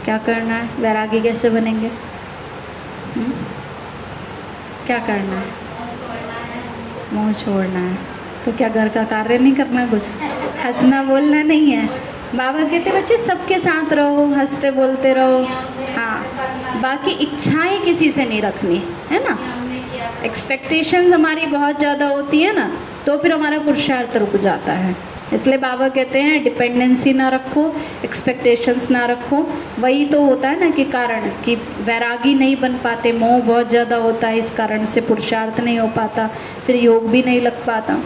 [0.04, 0.82] क्या करना है?
[0.82, 1.88] वैरागी कैसे बनेंगे?
[1.88, 3.24] हुँ?
[3.24, 3.32] हम्म?
[4.86, 5.44] क्या करना है?
[7.12, 7.96] मुँह छोड़ना है।
[8.44, 10.10] तो क्या घर का कार्य नहीं करना कुछ?
[10.64, 11.86] हंसना बोलना नहीं है।
[12.34, 15.42] बाबा कहते, बच्चे, सबके साथ रहो, हँसते बोलते रहो।
[15.96, 16.24] हाँ।
[16.82, 19.38] बाकी इच्छाएँ किसी से नहीं रखनी, है ना?
[20.24, 22.70] एक्सपेक्टेशंस हमारी बहुत ज़्यादा होती है ना
[23.06, 27.64] तो फिर हमारा पुरुषार्थ रुक जाता है। इसलिए बाबा कहते हैं डिपेंडेंसी ना रखो
[28.04, 29.36] एक्सपेक्टेशंस ना रखो।
[29.78, 33.96] वही तो होता है ना कि कारण, कि वैरागी नहीं बन पाते, मोह बहुत ज़्यादा
[33.96, 36.26] होता है, इस कारण से पुरुषार्थ नहीं हो पाता,
[36.66, 38.00] फिर योग भी नहीं लग पाता।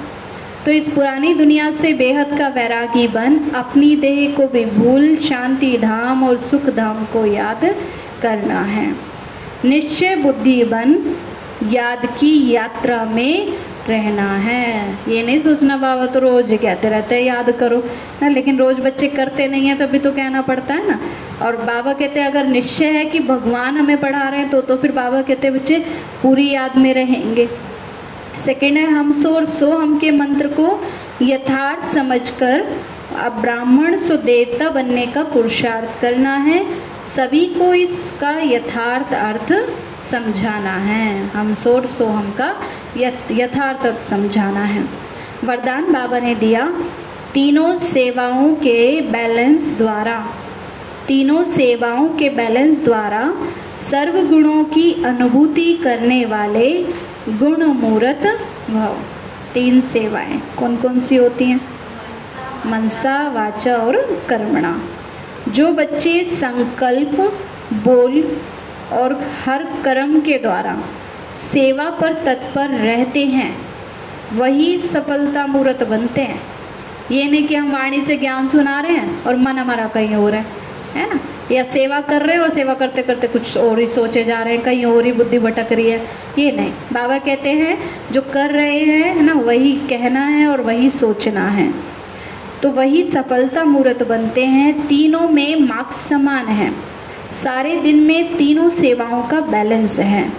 [0.65, 5.77] तो इस पुरानी दुनिया से बेहद का वैरागी बन, अपनी देह को भी भूल, शांति
[5.79, 7.65] धाम और सुख धाम को याद
[8.23, 8.87] करना है।
[9.65, 10.97] निश्चय बुद्धि बन,
[11.65, 13.53] याद की यात्रा में
[13.89, 14.65] रहना है।
[15.09, 17.83] ये नहीं सोचना, बाबा तो रोज कहते रहते हैं, याद करो।
[18.23, 20.99] ना लेकिन रोज बच्चे करते नहीं हैं, तभी तो कहना पड़ता है ना।
[21.43, 24.77] और बाबा कहते हैं, अगर निश्चय है कि भगवान हमें पढ़ा रहे हैं तो तो
[24.77, 25.79] फिर बाबा कहते हैं, बच्चे,
[26.23, 27.49] पूरी याद में रहेंगे।
[28.45, 30.69] सेकेंड है, हम सो और सो हम के मंत्र को
[31.23, 32.67] यथार्थ समझकर
[33.17, 36.65] अब ब्राह्मण सो देवता बनने का पुरुषार्थ करना है।
[37.07, 39.53] सभी को इसका यथार्थ अर्थ
[40.11, 42.55] समझाना है। हम सोर सो हम का
[43.33, 44.85] यथार्थ समझाना है।
[45.45, 46.73] वरदान बाबा ने दिया,
[47.35, 50.27] तीनों सेवाओं के बैलेंस द्वारा,
[51.09, 53.23] तीनों सेवाओं के बैलेंस द्वारा
[53.81, 56.69] सर्व गुणों की अनुभूति करने वाले
[57.29, 58.27] गुण मूर्त
[58.71, 58.97] भाव।
[59.55, 61.61] तीन सेवाएँ कौन कौन सी होती हैं?
[62.67, 63.97] मनसा, वाचा और
[64.29, 64.81] कर्मणा।
[65.49, 67.21] जो बच्चे संकल्प,
[67.73, 68.39] बोल
[68.93, 70.79] और हर कर्म के द्वारा
[71.53, 73.59] सेवा पर तत्पर रहते हैं,
[74.33, 76.41] वही सफलता मूर्त बनते हैं।
[77.11, 80.35] ये नहीं कि हम वाणी से ज्ञान सुना रहे हैं और मन हमारा कहीं और
[80.35, 80.47] है
[80.95, 81.21] है ना?
[81.53, 84.55] या सेवा कर रहे हैं और सेवा करते करते कुछ और ही सोचे जा रहे
[84.55, 86.07] हैं, कहीं और ही बुद्धि भटक रही है।
[86.39, 87.79] ये नहीं। बाबा कहते हैं,
[88.13, 91.75] जो कर रहे हैं, है ना, वही कहना है और वही सोचना है।
[92.63, 96.94] तो वही सफलता मूर्त बनते हैं, तीनों में मार्क्स समान है।
[97.35, 100.33] सारे दिन में तीनों सेवाओं का बैलेंस है।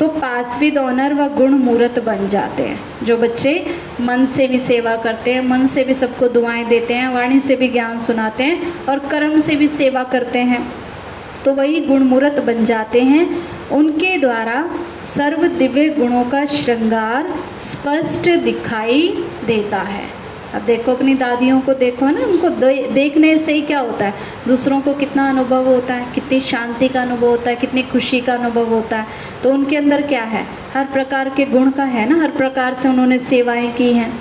[0.00, 3.54] तो पासविद ऑनर व गुण मूर्त बन जाते हैं। जो बच्चे
[4.00, 7.56] मन से भी सेवा करते हैं, मन से भी सबको दुआएँ देते हैं, वाणी से
[7.56, 10.66] भी ज्ञान सुनाते हैं और कर्म से भी सेवा करते हैं
[11.44, 13.26] तो वही गुण गुणमूर्त बन जाते हैं।
[13.70, 14.70] उनके द्वारा
[15.04, 19.08] सर्व दिव्य गुणों का श्रृंगार स्पष्ट दिखाई
[19.46, 20.25] देता है।
[20.56, 22.20] अब देखो अपनी दादियों को देखो ना?
[22.20, 24.14] उनको दे, देखने से ही क्या होता है?
[24.48, 28.34] दूसरों को कितना अनुभव होता है कितनी शांति का अनुभव होता है कितनी खुशी का
[28.34, 29.06] अनुभव होता है।
[29.42, 30.46] तो उनके अंदर क्या है?
[30.74, 32.22] हर प्रकार के गुण का है ना?
[32.22, 34.20] हर प्रकार से उन्होंने सेवाएँ की हैं।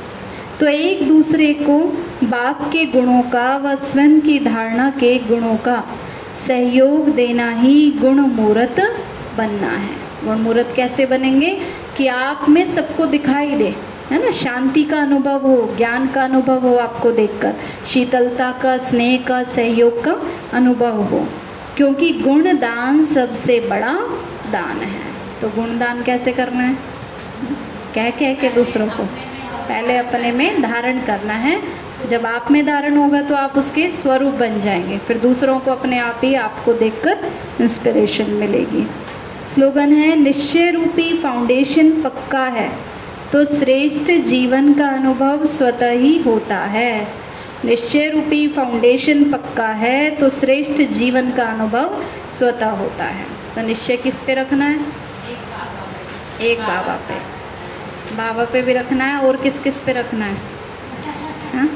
[0.60, 1.78] तो एक दूसरे को
[2.24, 5.84] बाप के गुणों का व स्वयं की धारणा के गुणों का
[6.48, 8.80] सहयोग देना ही गुण मूर्त
[9.38, 11.60] बनना है। गुण मूर्त कैसे बनेंगे?
[11.98, 14.32] कि आप में सबको दिखाई दे। है ना?
[14.32, 17.54] शांति का अनुभव हो, ज्ञान का अनुभव हो आपको देखकर,
[17.86, 20.16] शीतलता का, स्नेह का, सहयोग का
[20.54, 21.28] अनुभव हो।
[21.78, 23.94] क्योंकि गुण दान सबसे बड़ा
[24.52, 25.02] दान है।
[25.42, 26.76] तो गुण दान कैसे करना है?
[27.96, 29.04] कह कह के दूसरों को।
[29.68, 31.62] पहले अपने में धारण करना है।
[32.10, 36.00] जब आप में धारण होगा तो आप उसके स्वरूप बन जाएँगे। फिर दूसरों को अपने
[36.00, 37.32] आप ही आपको देखकर
[37.62, 38.88] इंस्पिरेशन मिलेगी।
[39.54, 42.95] स्लोगन है, निश्चय रूपी फाउंडेशन पक्का है।
[43.36, 47.08] तो श्रेष्ठ जीवन का अनुभव स्वतः ही होता है।
[47.66, 53.26] निश्चय रूपी फाउंडेशन पक्का है तो श्रेष्ठ जीवन का अनुभव स्वतः होता है।
[53.56, 54.80] तो निश्चय किस पे रखना है?
[56.42, 57.14] एक बाबा पे।
[58.16, 60.38] बाबा पे भी रखना है और किस किस पे रखना है?
[61.54, 61.68] हाँ?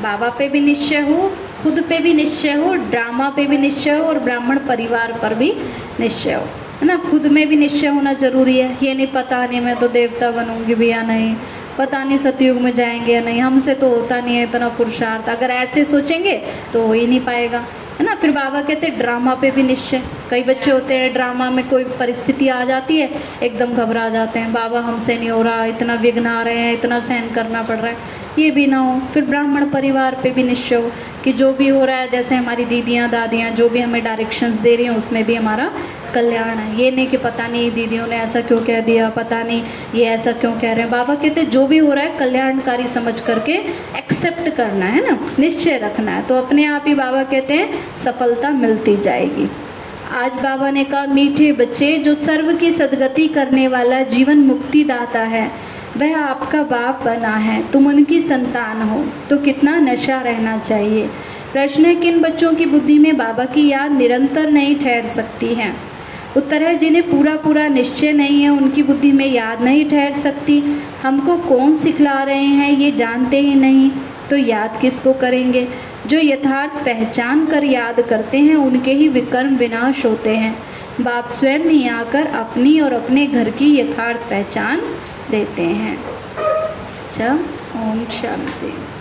[0.00, 4.04] बाबा पे भी निश्चय हो, खुद पे भी निश्चय हो, ड्रामा पे भी निश्चय हो
[4.04, 5.52] और ब्राह्मण परिवार पर भी
[6.00, 6.48] निश्चय हो।
[6.82, 9.88] है ना, खुद में भी निश्चय होना ज़रूरी है। ये नहीं, पता नहीं मैं तो
[9.88, 11.36] देवता बनूँगी भी या नहीं।
[11.78, 15.50] पता नहीं सतयुग में जाएँगे या नहीं, हमसे तो होता नहीं है इतना पुरुषार्थ। अगर
[15.50, 17.66] ऐसे सोचेंगे तो हो ही नहीं पाएगा।
[18.02, 18.14] है ना?
[18.14, 21.84] फिर बाबा कहते हैं, ड्रामा पे भी निश्चय कई बच्चे होते हैं, ड्रामा में कोई
[21.84, 23.10] परिस्थिति आ जाती है,
[23.42, 27.00] एकदम घबरा जाते हैं। बाबा हमसे नहीं हो रहा, इतना विघ्न आ रहे हैं, इतना
[27.00, 27.96] सहन करना पड़ रहा है।
[28.38, 30.92] ये भी ना हो। फिर ब्राह्मण परिवार पे भी निश्चय हो
[31.24, 34.76] कि जो भी हो रहा है, जैसे हमारी दीदियाँ, दादियाँ जो भी हमें डायरेक्शंस दे
[34.76, 35.70] रही हैं, उसमें भी हमारा
[36.14, 39.62] कल्याण है। ये नहीं कि पता नहीं दीदियों ने ऐसा क्यों कह दिया, पता नहीं
[39.94, 43.20] ये ऐसा क्यों कह रहे हैं। बाबा कहते जो भी हो रहा है, कल्याणकारी समझ
[43.20, 43.52] करके
[43.96, 45.18] एक्सेप्ट करना है ना?
[45.38, 49.50] निश्चय रखना है। तो अपने आप ही बाबा कहते हैं सफलता मिलती जाएगी।
[50.12, 55.20] आज बाबा ने कहा, मीठे बच्चे, जो सर्व की सदगति करने वाला जीवन मुक्ति दाता
[55.20, 55.50] है,
[55.96, 61.06] वह आपका बाप बना है। तुम उनकी संतान हो। तो कितना नशा रहना चाहिए।
[61.52, 65.72] प्रश्न है, किन बच्चों की बुद्धि में बाबा की याद निरंतर नहीं ठहर सकती है?
[66.36, 70.82] उत्तर है, जिन्हें पूरा पूरा निश्चय नहीं है, उनकी बुद्धि में याद नहीं ठहर सकती।
[71.02, 73.90] हमको कौन सिखला रहे हैं, ये जानते ही नहीं।
[74.32, 75.68] तो याद किसको करेंगे?
[76.06, 80.58] जो यथार्थ पहचान कर याद करते हैं, उनके ही विकर्म विनाश होते हैं।
[81.00, 84.82] बाप स्वयं ही आकर अपनी और अपने घर की यथार्थ पहचान
[85.30, 85.98] देते हैं।
[87.06, 87.34] अच्छा
[87.76, 88.91] ओम शांति।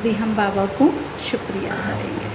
[0.00, 0.84] अभी हम बाबा को
[1.30, 2.28] शुक्रिया करेंगे।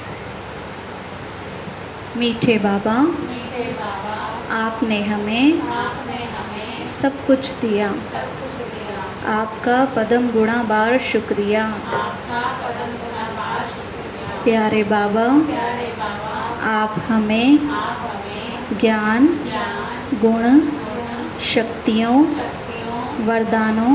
[2.19, 4.17] मीठे बाबा मीठे बाबा
[4.57, 11.63] आपने हमें आपने हमें सब कुछ दिया। सब कुछ दिया। आपका पदम गुणा बार शुक्रिया।
[11.65, 20.17] आपका कदम गुना बार शुक्रिया। प्यारे बाबा प्यारे बाबा आप हमें आप हमें ज्ञान ज्ञान
[20.21, 20.43] गुण
[21.45, 22.15] शक्तियों
[23.25, 23.93] वरदानों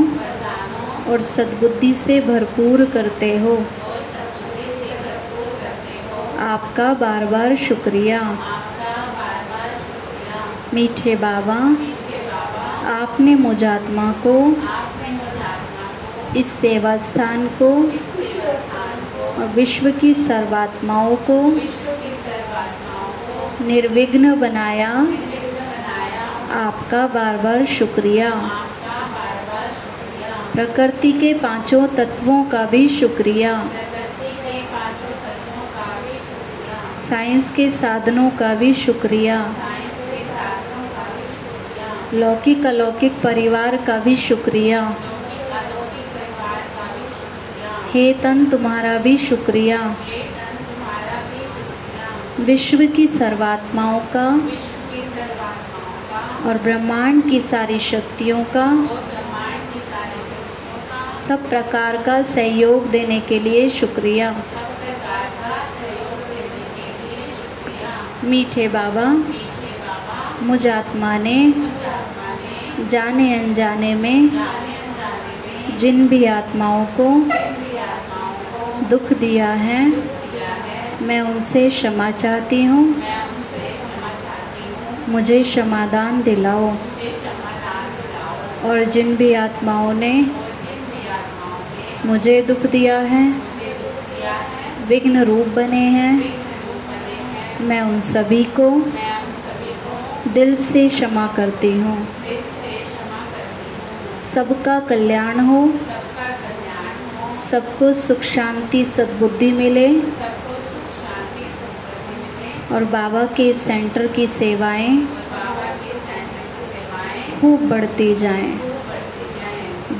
[1.09, 3.57] और सद्बुद्धि से भरपूर करते हो।
[6.38, 8.20] आपका बार बार शुक्रिया।
[10.74, 11.59] मीठे बाबा,
[12.90, 14.34] आपने मुझ आत्मा को,
[16.36, 17.70] इस सेवा स्थान को,
[19.32, 21.40] और विश्व की सर्वात्माओं को
[23.64, 24.92] निर्विघ्न बनाया।
[26.61, 33.53] आपका बार बार शुक्रिया आपका बार बार शुक्रिया प्रकृति के पाँचों तत्वों का भी शुक्रिया।
[37.09, 39.36] साइंस के साधनों का भी शुक्रिया।
[42.14, 44.80] लौकिक अलौकिक परिवार का भी शुक्रिया।
[47.92, 49.78] हे तन तुम्हारा भी शुक्रिया।
[52.40, 54.26] विश्व की सर्वात्माओं का
[56.46, 62.14] और ब्रह्मांड की सारी शक्तियों का और ब्रह्मांड की सारी शक्तियों का सब प्रकार का
[62.22, 64.30] सहयोग देने के लिए शुक्रिया।
[68.24, 69.04] मीठे बाबा
[70.42, 71.36] मुझ आत्मा ने
[72.88, 74.30] जाने अनजाने में
[75.78, 77.08] जाने भी आत्माओं को
[78.88, 79.80] दुख दिया है,
[81.02, 82.84] मैं उनसे क्षमा चाहती हूँ।
[85.08, 86.68] मुझे क्षमादान दिलाओ।
[88.64, 93.34] और जिन भी आत्माओं ने और जिन भी आत्माओं ने मुझे दुख दिया है।
[94.86, 96.34] विघ्न रूप बने हैं।
[97.61, 98.70] मैं उन सभी को
[100.30, 102.09] दिल से क्षमा करती हूँ।
[104.34, 105.72] सबका कल्याण हो।
[107.34, 109.88] सबका सुख शांति सद्बुद्धि मिले।
[112.72, 115.09] और बाबा के सेंटर की सेवाएँ
[117.40, 118.69] खूब बढ़ती जाएँ।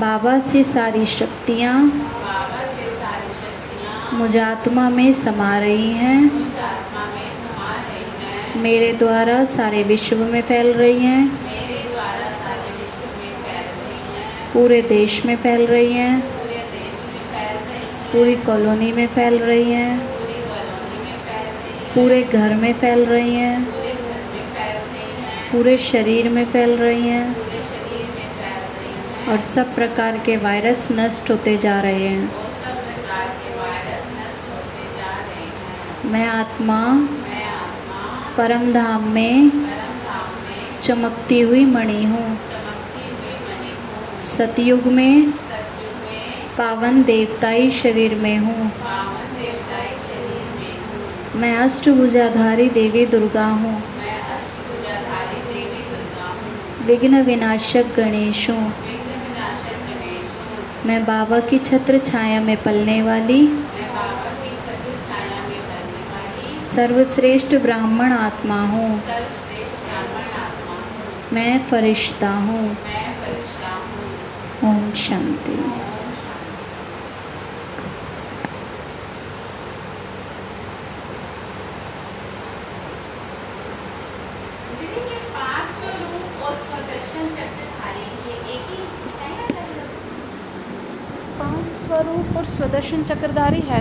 [0.01, 1.73] बाबा से सारी शक्तियाँ
[4.37, 6.21] आत्मा में समा रही हैं हैं
[8.57, 11.27] मेरे द्वारा सारे विश्व में फैल रही हैं हैं
[14.53, 16.19] पूरे देश में फैल रही हैं
[18.11, 19.99] पूरे हैं कॉलोनी हैं हैं में फैल रही हैं
[21.93, 23.63] पूरे घर में फैल रही हैं
[25.51, 30.17] पूरे शरीर में फैल रही हैं पूरे शरीर में फैल रही हैं और सब प्रकार
[30.17, 32.29] के वायरस नष्ट होते जा रहे हैं।
[36.05, 36.79] मैं आत्मा
[38.37, 39.51] परम धाम में
[40.83, 42.25] चमकती हुई मणि हूँ।
[44.25, 45.31] सतयुग में
[46.57, 48.71] पावन देवताई शरीर में हूँ।
[51.35, 53.81] मैं अष्टभुजाधारी देवी दुर्गा हूँ।
[56.85, 63.01] विघ्न विनाशक गणेश हूँ विघ्न विनाशक गणेश हूँ मैं बाबा की छत्र छाया में पलने
[63.01, 63.41] वाली।
[66.69, 68.89] सर्वश्रेष्ठ ब्राह्मण आत्मा हूँ।
[71.33, 72.63] मैं फरिश्ता हूँ।
[74.63, 75.55] ओम शांति
[84.71, 88.67] दीदी ये पाँच स्वरूप और स्वदर्शन चक्रधारी ये एक
[93.53, 93.79] ही है या